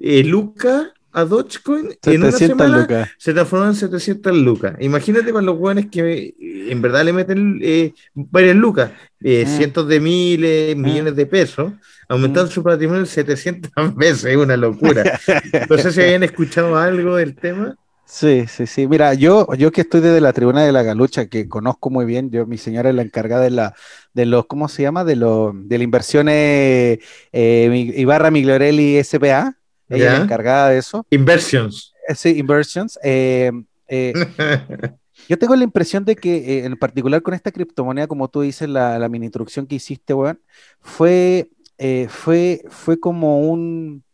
[0.00, 4.76] eh, Luca a Dogecoin en una semana se transformó en 700 lucas.
[4.80, 8.90] Imagínate con los buenos que en verdad le meten eh, varias lucas,
[9.22, 9.48] eh, ah.
[9.48, 10.78] cientos de miles, ah.
[10.78, 11.72] millones de pesos,
[12.06, 15.18] aumentando su patrimonio 700 veces, es una locura.
[15.70, 17.74] No sé si habían escuchado algo del tema.
[18.06, 18.86] Sí, sí, sí.
[18.86, 22.30] Mira, yo, yo que estoy desde la tribuna de la Galucha, que conozco muy bien,
[22.30, 23.74] yo, mi señora es la encargada de la,
[24.14, 25.04] de los, ¿cómo se llama?
[25.04, 27.00] De los, de la inversión eh,
[27.32, 29.58] Ibarra Migliorelli SPA.
[29.88, 31.04] Ella es la encargada de eso.
[31.10, 31.94] Inversions.
[32.08, 32.98] Eh, sí, inversions.
[33.02, 33.50] Eh,
[33.88, 34.12] eh,
[35.28, 39.08] yo tengo la impresión de que, en particular con esta criptomoneda, como tú dices, la,
[39.08, 40.40] mini introducción que hiciste, weón,
[40.80, 41.50] fue,
[42.08, 44.04] fue, fue como un,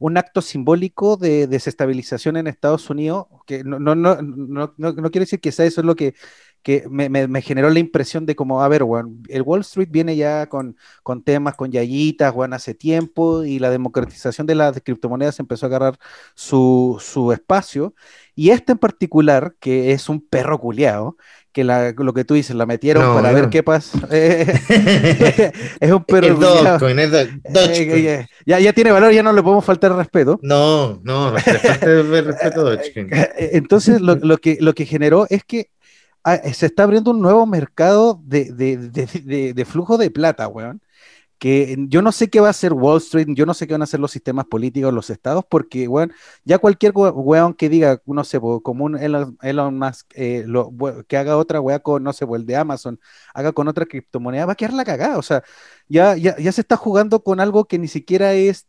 [0.00, 5.20] un acto simbólico de desestabilización en Estados Unidos, que no, no, no, no, no, quiere
[5.20, 6.14] decir que sea eso es lo que
[6.62, 8.82] que me, generó la impresión de como, a ver,
[9.28, 13.70] el Wall Street viene ya con, con temas, con yayitas, bueno, hace tiempo, y la
[13.70, 15.98] democratización de las criptomonedas empezó a agarrar
[16.34, 17.94] su, su espacio,
[18.34, 21.16] y este en particular, que es un perro culiado,
[21.52, 23.98] que la, lo que tú dices, la metieron para ver qué pasa.
[24.10, 26.26] es un perro
[26.88, 30.38] es eh, eh, ya, ya tiene valor, ya no le podemos faltar respeto.
[30.42, 33.10] No, no, respeto a Dogecoin.
[33.36, 35.70] Entonces, lo, lo, que, lo que generó es que
[36.22, 40.82] Ah, se está abriendo un nuevo mercado de, de, flujo de plata, weón.
[41.40, 43.80] Que yo no sé qué va a hacer Wall Street, yo no sé qué van
[43.80, 46.12] a hacer los sistemas políticos, los estados, porque, weón,
[46.44, 50.44] ya cualquier weón que diga, no sé, como un Elon, Musk, eh,
[51.08, 53.00] que haga otra weá con, no sé, el de Amazon,
[53.34, 55.18] haga con otra criptomoneda, va a quedar la cagada.
[55.18, 55.42] O sea,
[55.90, 58.64] ya, ya, se está jugando con algo que ni siquiera es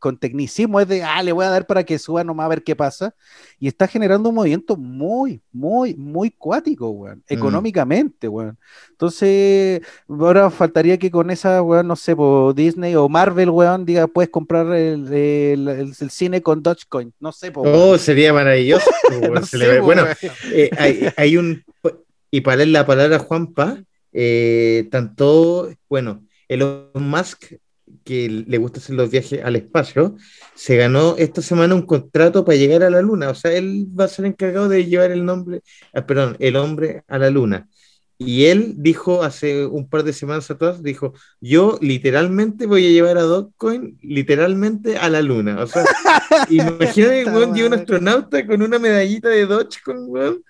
[0.00, 2.62] con tecnicismo, es de, ah, le voy a dar para que suba nomás a ver
[2.62, 3.14] qué pasa.
[3.58, 7.32] Y está generando un movimiento muy, muy, muy cuático, weón, mm.
[7.32, 8.58] económicamente, weón.
[8.90, 12.14] Entonces, ahora faltaría que con esa, weón, no sé,
[12.54, 17.50] Disney o Marvel, weón, diga, puedes comprar el, el, cine con Dogecoin, no sé.
[17.54, 18.90] oh, sería maravilloso.
[19.82, 20.04] bueno,
[20.52, 21.64] eh, hay, hay, un,
[22.30, 27.54] y para leer la palabra Juanpa, eh, tanto, bueno, Elon Musk,
[28.04, 30.16] que le gusta hacer los viajes al espacio,
[30.54, 33.30] se ganó esta semana un contrato para llegar a la Luna.
[33.30, 35.62] O sea, él va a ser encargado de llevar el nombre,
[35.94, 37.68] ah, perdón, el hombre a la Luna.
[38.20, 43.16] Y él dijo hace un par de semanas atrás, dijo, yo literalmente voy a llevar
[43.16, 45.62] a Dogecoin literalmente a la luna.
[45.62, 45.84] O sea,
[46.50, 50.42] imagínate, un astronauta con una medallita de Dogecoin, weón.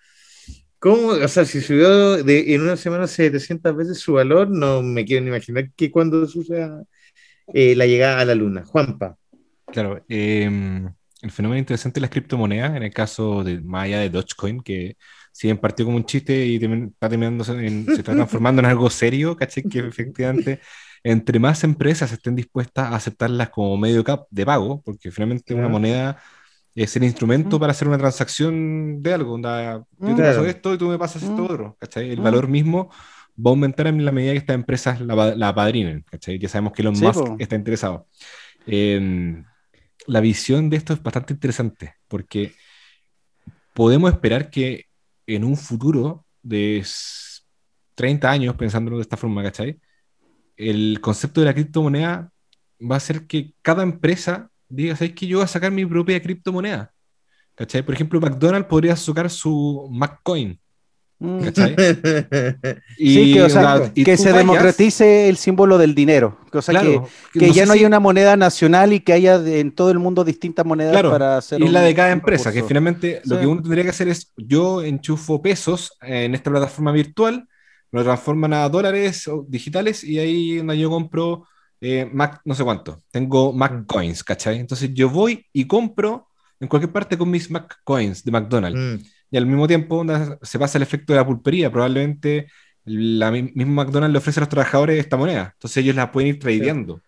[0.79, 1.09] ¿Cómo?
[1.09, 5.23] O sea, si subió de, en una semana 700 veces su valor, no me quiero
[5.23, 6.85] ni imaginar que cuando suceda
[7.53, 8.65] eh, la llegada a la luna.
[8.65, 9.17] Juanpa.
[9.67, 10.89] Claro, em,
[11.23, 14.97] el fenómeno interesante de las criptomonedas, en el caso de Maya de Dogecoin, que
[15.33, 17.55] si bien partió como un chiste y está terminando, se
[17.93, 19.63] está transformando en algo serio, ¿caché?
[19.63, 20.61] Que efectivamente,
[21.03, 25.69] entre más empresas estén dispuestas a aceptarlas como medio cap de pago, porque finalmente una
[25.69, 26.21] moneda
[26.83, 29.35] es el instrumento para hacer una transacción de algo.
[29.35, 31.77] Onda, yo te paso esto y tú me pasas esto otro.
[31.81, 32.11] ¿cachai?
[32.11, 32.89] El valor mismo
[33.37, 36.05] va a aumentar en la medida que estas empresas la, la padrinen.
[36.09, 36.39] ¿cachai?
[36.39, 38.07] Ya sabemos que Elon Musk está interesado.
[38.65, 39.45] Em,
[40.07, 42.53] la visión de esto es bastante interesante porque
[43.75, 44.87] podemos esperar que
[45.27, 46.87] en un futuro de
[47.97, 49.81] 30 años, pensándolo de esta forma, ¿cachai?
[50.57, 52.31] El concepto de la criptomoneda
[52.81, 56.21] va a ser que cada empresa diga, ¿sabes que yo voy a sacar mi propia
[56.21, 56.93] criptomoneda?
[57.55, 57.83] ¿Cachai?
[57.83, 60.61] Por ejemplo, McDonald's podría sacar su McCoin.
[61.19, 61.41] Mm.
[61.41, 61.75] ¿Cachai?
[62.97, 63.35] sí,
[64.05, 66.39] que, se democratice el símbolo del dinero.
[66.53, 66.81] O sea,
[67.33, 70.65] que, ya no haya una moneda nacional y que haya en todo el mundo distintas
[70.65, 71.61] monedas para hacer.
[71.61, 74.83] Y la de cada empresa, que finalmente lo que uno tendría que hacer es: yo
[74.83, 77.49] enchufo pesos en esta plataforma virtual,
[77.91, 81.45] lo transforman a dólares digitales y ahí yo compro
[81.81, 83.85] eh, Mac no sé cuánto, tengo Mac mm.
[83.85, 84.59] Coins, ¿cachai?
[84.59, 86.29] Entonces yo voy y compro
[86.61, 88.79] en cualquier parte con mis Mac Coins de McDonald's.
[88.79, 89.07] Mm.
[89.31, 90.05] Y al mismo tiempo
[90.43, 91.71] se pasa el efecto de la pulpería.
[91.71, 92.49] Probablemente
[92.85, 95.51] la misma McDonald's le ofrece a los trabajadores esta moneda.
[95.55, 97.03] Entonces ellos la pueden ir tradeando.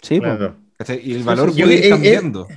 [0.00, 0.58] Sí, claro.
[1.02, 2.48] Y el valor puede ir cambiando.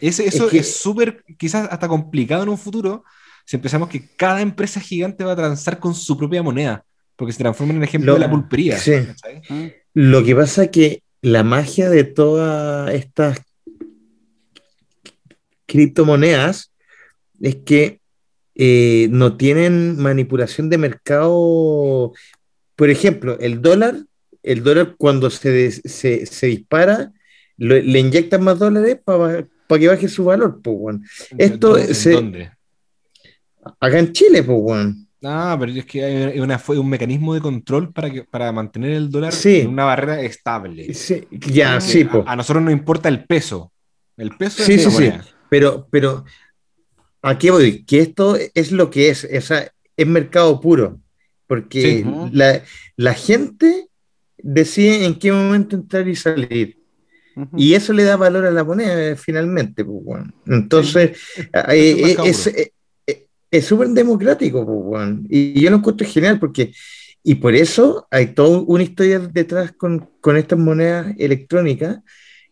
[0.00, 3.04] eso es súper, quizás hasta complicado en un futuro,
[3.44, 6.84] si empezamos que cada empresa gigante va a transar con su propia moneda,
[7.16, 8.78] porque se transforma en el ejemplo de la pulpería.
[8.78, 8.92] Sí.
[9.94, 13.40] Lo que pasa es que la magia de todas estas
[15.66, 16.72] criptomonedas
[17.40, 18.00] es que
[18.54, 22.12] eh, no tienen manipulación de mercado.
[22.76, 23.96] Por ejemplo, el dólar
[24.42, 27.12] el dólar cuando se, se, se dispara,
[27.58, 29.46] lo- le inyectan más dólares para
[29.78, 30.96] que baje su valor, pues.
[31.36, 32.52] Esto ¿En se- dónde?
[33.80, 34.94] Acá en Chile, pues.
[35.22, 38.92] Ah, pero es que hay una, fue un mecanismo de control para, que, para mantener
[38.92, 39.60] el dólar Sí.
[39.60, 40.94] en una barrera estable.
[40.94, 43.72] Sí, ya, Porque sí, a, a nosotros nos importa el peso.
[44.16, 45.12] El peso Sí, es sí, sí.
[45.50, 46.24] Pero, pero,
[47.22, 47.84] ¿a qué voy?
[47.84, 51.00] Que esto es lo que es, o sea, es mercado puro,
[51.46, 52.04] porque Sí.
[52.32, 52.62] La,
[52.96, 53.88] la gente
[54.36, 56.78] decide en qué momento entrar y salir,
[57.56, 60.34] y eso le da valor a la moneda eh, finalmente, pues, weón.
[60.46, 61.16] Entonces,
[61.52, 62.72] es eh,
[63.50, 66.72] es súper democrático, pues, y yo lo encuentro genial porque,
[67.22, 71.98] y por eso hay toda una historia detrás con, con estas monedas electrónicas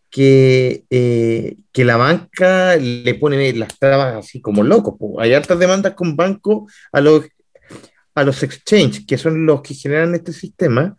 [0.09, 4.95] que, eh, que la banca le pone las trabas así como locos.
[5.19, 7.25] Hay hartas demandas con bancos a los,
[8.15, 10.95] a los exchanges, que son los que generan este sistema,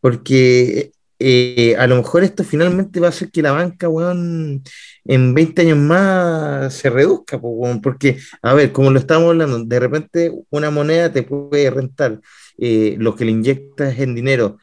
[0.00, 4.62] porque eh, a lo mejor esto finalmente va a hacer que la banca, weón,
[5.04, 9.64] en 20 años más se reduzca, po, weón, porque, a ver, como lo estamos hablando,
[9.64, 12.20] de repente una moneda te puede rentar
[12.58, 14.58] eh, lo que le inyectas en dinero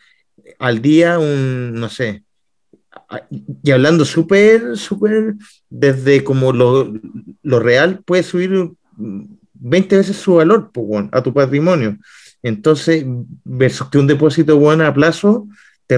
[0.59, 2.23] al día, un, no sé,
[3.63, 5.35] y hablando súper, súper,
[5.69, 6.93] desde como lo,
[7.41, 9.23] lo real, puede subir mm,
[9.53, 11.97] 20 veces su valor pues, weón, a tu patrimonio.
[12.41, 13.05] Entonces,
[13.43, 15.47] versus que un depósito bueno, a plazo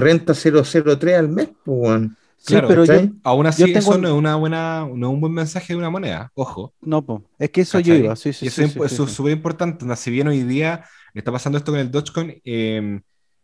[0.00, 2.16] renta 0,03 al mes, pues, weón.
[2.36, 3.10] Sí, Claro, pero yo.
[3.24, 5.78] Aún así, Yo tengo eso no es una buena, no es un buen mensaje de
[5.78, 6.74] una moneda, ojo.
[6.80, 7.96] no, po, es que eso yo ¿cachai?
[7.96, 9.12] iba, sí, sí, y eso sí, es sí, eso es sí.
[9.12, 9.84] súper importante.
[9.96, 10.84] Si bien hoy día
[11.14, 13.00] está pasando esto con el Dogecoin, eh,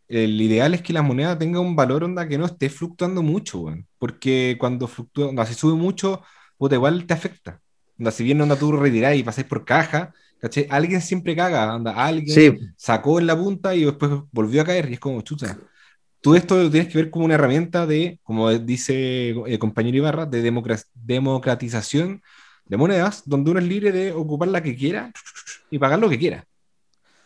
[0.07, 3.59] el ideal es que la moneda tenga un valor onda que no esté fluctuando mucho,
[3.61, 3.87] weón.
[3.97, 6.21] Porque cuando fluctúa, onda, si sube mucho,
[6.57, 7.61] puta, igual te afecta.
[7.97, 10.67] Onda, si bien onda tú retirás y pasáis por caja, ¿cachai?
[10.69, 14.89] Alguien siempre caga, onda, alguien Sí, sacó en la punta y después volvió a caer
[14.89, 15.57] y es como chuta.
[16.23, 20.25] Tú esto lo tienes que ver como una herramienta de, como dice el compañero Ibarra,
[20.25, 22.21] de democra- democratización
[22.65, 25.11] de monedas, donde uno es libre de ocupar la que quiera
[25.69, 26.45] y pagar lo que quiera.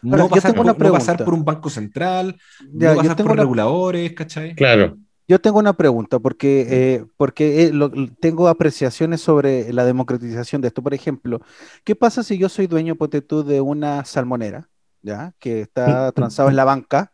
[0.03, 2.39] Ahora, No pasar, una no pasar por un banco central,
[2.73, 4.55] Ya, no pasar por una- reguladores, ¿cachai?
[4.55, 4.97] claro.
[5.29, 10.69] Yo tengo una pregunta, porque, eh, porque eh, lo- tengo apreciaciones sobre la democratización de
[10.69, 10.81] esto.
[10.81, 11.41] Por ejemplo,
[11.83, 14.69] ¿qué pasa si yo soy dueño, ponte tú, de una salmonera,
[15.03, 15.33] ¿ya?
[15.37, 17.11] Que está transado en la banca,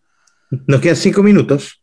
[0.67, 1.81] Nos quedan cinco minutos.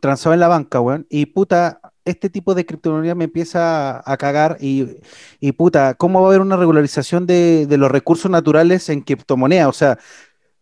[0.00, 4.56] transado en la banca, weón, y puta, este tipo de criptomoneda me empieza a, cagar
[4.60, 4.98] y,
[5.40, 9.68] y puta, ¿cómo va a haber una regularización de, de los recursos naturales en criptomoneda?
[9.68, 9.98] O sea,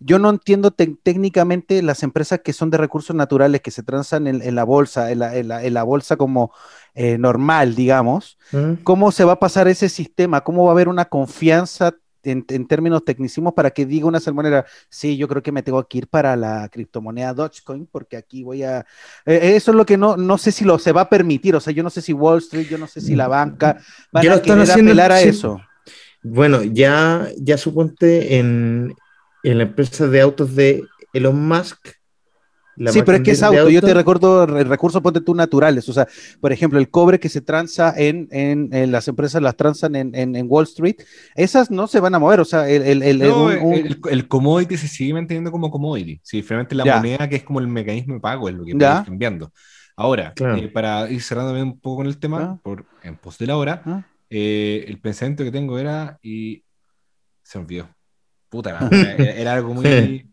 [0.00, 4.26] yo no entiendo te- técnicamente las empresas que son de recursos naturales, que se transan
[4.26, 6.52] en, en la bolsa, en la, en la- en la bolsa como
[6.94, 8.38] eh, normal, digamos.
[8.52, 8.74] ¿Mm?
[8.84, 10.42] ¿Cómo se va a pasar ese sistema?
[10.42, 14.66] ¿Cómo va a haber una confianza en, en términos tecnicismos para que diga una salmonera,
[14.88, 18.62] sí, yo creo que me tengo que ir para la criptomoneda Dogecoin porque aquí voy
[18.62, 18.86] a...
[19.26, 21.60] Eh, eso es lo que no, no sé si lo se va a permitir, o
[21.60, 23.78] sea, yo no sé si Wall Street, yo no sé si la banca
[24.12, 25.28] van Ya a querer haciendo, apelar a sí.
[25.28, 25.60] eso.
[26.22, 28.94] Bueno, ya, ya suponte en,
[29.42, 31.97] en la empresa de autos de Elon Musk.
[32.78, 33.68] La sí, pero es que es de auto.
[33.68, 35.88] Yo te recuerdo re- recursos, ponte tú, naturales.
[35.88, 36.06] O sea,
[36.40, 40.14] por ejemplo, el cobre que se transa en, en, en las empresas, las transan en,
[40.14, 40.96] en, en Wall Street,
[41.34, 42.40] esas no se van a mover.
[42.40, 45.70] O sea, el, el, el- No, un- un- el, el commodity se sigue manteniendo como
[45.70, 46.20] commodity.
[46.22, 46.96] Sí, finalmente la Ya.
[46.96, 49.52] moneda que es como el mecanismo de pago es lo que va cambiando.
[49.96, 50.56] Ahora, Claro.
[50.56, 52.60] eh, para ir cerrando también un poco con el tema, Ah.
[52.62, 54.06] por, en pos de la hora, ¿Ah?
[54.30, 56.62] eh, el pensamiento que tengo era y
[57.42, 57.88] se me olvidó.
[58.48, 60.30] Puta, era, era algo muy...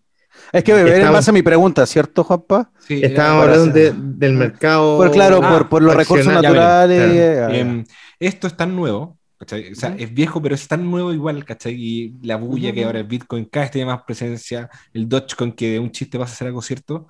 [0.52, 2.72] Es que en Estamos- base a mi pregunta, ¿cierto, Juanpa?
[2.80, 4.98] Sí, Estábamos hablando hacer- de- del mercado.
[4.98, 7.10] Pues claro, Ah, por, por los recursos naturales.
[7.10, 7.46] claro.
[7.48, 7.58] ah, ya.
[7.60, 7.84] Em,
[8.20, 9.72] esto es tan nuevo, ¿cachai?
[9.72, 11.74] O sea, es viejo, pero es tan nuevo igual, ¿cachai?
[11.74, 12.88] Y la bulla que Ujú.
[12.88, 16.34] ahora el Bitcoin cada vez tiene más presencia, el Dogecoin que de un chiste pasa
[16.34, 17.08] a ser algo cierto,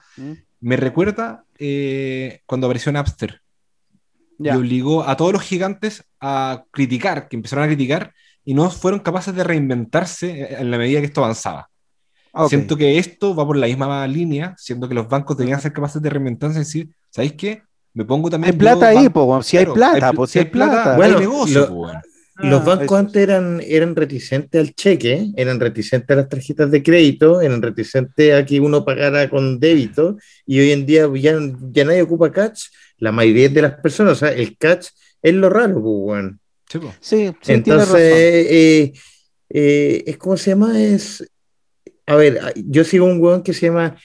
[0.61, 3.41] me recuerda eh, cuando apareció Napster
[4.39, 4.53] Ya.
[4.53, 8.13] y obligó a todos los gigantes a criticar, que empezaron a criticar
[8.43, 11.69] y no fueron capaces de reinventarse eh, en la medida que esto avanzaba.
[12.35, 12.49] Ah, ok.
[12.49, 16.01] Siento que esto va por la misma línea, siendo que los bancos deberían ser capaces
[16.01, 17.61] de reinventarse y decir, ¿sabéis qué?
[17.93, 18.53] Me pongo también...
[18.53, 20.97] Hay plata ahí, po, si hay Claro, plata, pl- pues si hay plata.
[20.97, 22.01] Bueno, hay negocio, lo- po, weón.
[22.37, 26.69] Los Ah, bancos eso antes eran, eran reticentes al cheque, eran reticentes a las tarjetas
[26.69, 31.39] de crédito, eran reticentes a que uno pagara con débito, y hoy en día ya,
[31.71, 32.63] ya nadie ocupa catch,
[32.97, 34.87] la mayoría de las personas, o sea, el catch
[35.21, 36.39] es lo raro, pues, weón.
[36.69, 36.93] Sí, po.
[36.99, 38.01] Sí, Entonces, razón.
[38.01, 38.93] eh,
[39.49, 41.23] eh, es como se llama, es,
[42.05, 43.95] a ver, yo sigo un weón que se llama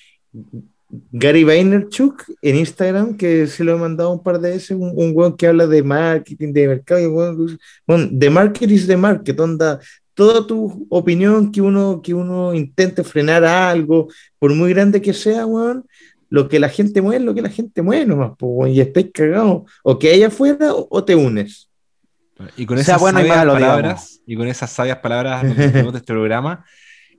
[1.12, 5.12] Gary Vaynerchuk en Instagram, que se lo he mandado un par de veces, un, un
[5.14, 9.38] weón que habla de marketing, de mercado, y weón bueno, the market is the market,
[9.38, 9.78] onda,
[10.14, 15.12] toda tu opinión que uno, que uno intente frenar a algo, por muy grande que
[15.12, 15.84] sea, weón,
[16.28, 18.80] lo que la gente mueve es lo que la gente mueve nomás, po, weón, y
[18.80, 19.62] estáis cagados.
[19.82, 21.68] O que hay afuera o, o te unes.
[22.56, 25.80] Y con O sea, esas bueno y malo, palabras, y con esas sabias palabras de
[25.80, 26.64] este programa.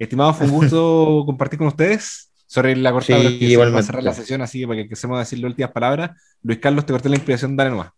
[0.04, 2.32] Estimados, fue un gusto compartir con ustedes.
[2.47, 3.84] Sorry la cortada, Sí, a igualmente.
[3.86, 6.12] cerrar la sesión, así que para que empecemos a decir las últimas palabras.
[6.43, 7.91] Luis Carlos, te corté la inspiración, dale nomás.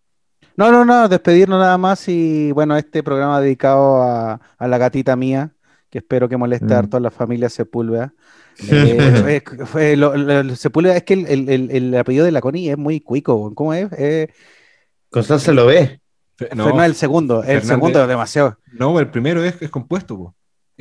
[0.55, 5.15] No, no, no, despedirnos nada más y bueno, este programa dedicado a, a la gatita
[5.15, 5.53] mía,
[5.89, 6.73] que espero que moleste Mm.
[6.73, 8.13] harto a la familia Sepúlveda.
[8.69, 12.31] Eh, fue- fue lo- lo- lo- Sepúlveda, es que el, el- el- el apellido de
[12.31, 13.55] la Connie es muy cuico.
[13.55, 13.87] ¿cómo es?
[13.97, 14.27] Eh,
[15.09, 15.99] Constanza lo ve.
[16.55, 17.67] No, No, el segundo, el Fernández.
[17.67, 18.57] segundo es demasiado.
[18.73, 20.15] no, el primero es, es compuesto.
[20.17, 20.35] po.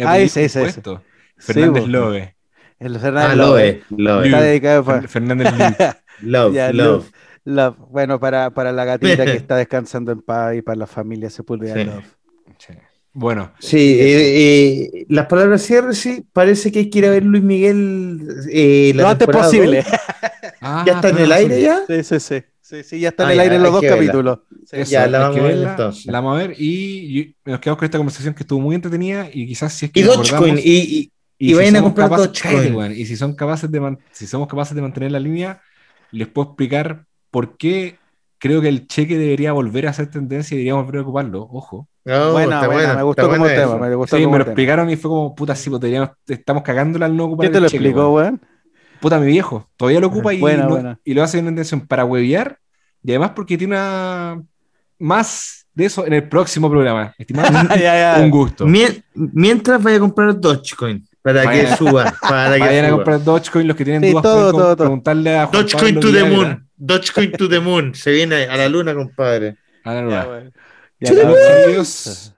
[0.05, 1.03] Ah, ese, ese, compuesto.
[1.43, 1.87] Fernández.
[1.89, 2.37] Lobe.
[2.79, 3.57] El Ah, Fernández lo Love.
[3.57, 3.83] ve.
[3.97, 4.25] Love.
[4.27, 5.49] Está dedicado para- Fer- Fernández.
[6.23, 6.73] Love.
[6.73, 7.11] Love.
[7.45, 7.77] Love.
[7.91, 11.75] Bueno, para, para la gatita que está descansando en paz y para la familia Sepúlveda
[11.75, 11.85] Sí.
[11.85, 12.05] Love.
[12.59, 12.73] Sí.
[13.15, 17.23] Bueno, Sí, eh, eh, las palabras cierre, sí, parece que hay que ir a ver
[17.25, 18.27] Luis Miguel.
[18.51, 19.85] eh, la Lo antes posible.
[20.65, 21.81] Ah, ¿Ya está en el aire ya?
[21.89, 22.43] Sí, sí, sí.
[22.61, 24.39] Sí, sí, ya está en Ah, el ya, aire los dos capítulos.
[24.65, 24.77] Sí.
[24.77, 25.57] Eso, Ya, la vamos a ver.
[25.59, 29.29] La vamos a ver y, y nos quedamos con esta conversación que estuvo muy entretenida
[29.33, 30.59] y quizás si es que Y Dogecoin.
[30.63, 31.11] Y,
[31.43, 32.75] y- Y, Y vayan a comprar capaces- Dogecoin.
[32.75, 33.01] cállate.
[33.01, 35.61] Y si son capaces de man- si somos capaces de mantener la línea,
[36.13, 37.99] les puedo explicar por qué
[38.39, 41.43] creo que el cheque debería volver a ser tendencia y deberíamos volver a ocuparlo.
[41.51, 41.89] Ojo.
[42.05, 44.53] no, buena, buena, buena, me gustó como tema, me gustó Sí, como me lo tema.
[44.53, 47.59] explicaron y fue como, puta, sí, pues deberíamos- estamos cagándola al no ocupar ¿Quién te
[47.59, 48.41] el lo cheque, explicó, weón.
[49.01, 49.69] Puta, mi viejo.
[49.77, 50.99] Todavía lo ocupa y, Buena, no- buena.
[51.05, 52.59] y lo hace en una intención para huevear
[53.05, 54.41] y además porque tiene una
[54.99, 57.15] más de eso en el próximo programa.
[57.19, 57.49] Estimado,
[57.81, 58.23] Ya, ya.
[58.23, 58.67] un gusto.
[58.67, 62.15] Mien- mientras vaya a comprar Dogecoin para Vayan- que suba.
[62.21, 62.97] Para que Vayan a suba.
[62.99, 64.77] comprar Dogecoin, los que tienen Sí, dudas todo, pueden todo, todo.
[64.77, 66.69] preguntarle a Juan Dogecoin Pablo to the moon.
[66.77, 67.95] Dogecoin to the moon.
[67.95, 69.57] Se viene a la luna, compadre.
[69.85, 70.01] A la
[71.01, 71.35] Ya, luna.
[71.65, 72.31] chiquillos.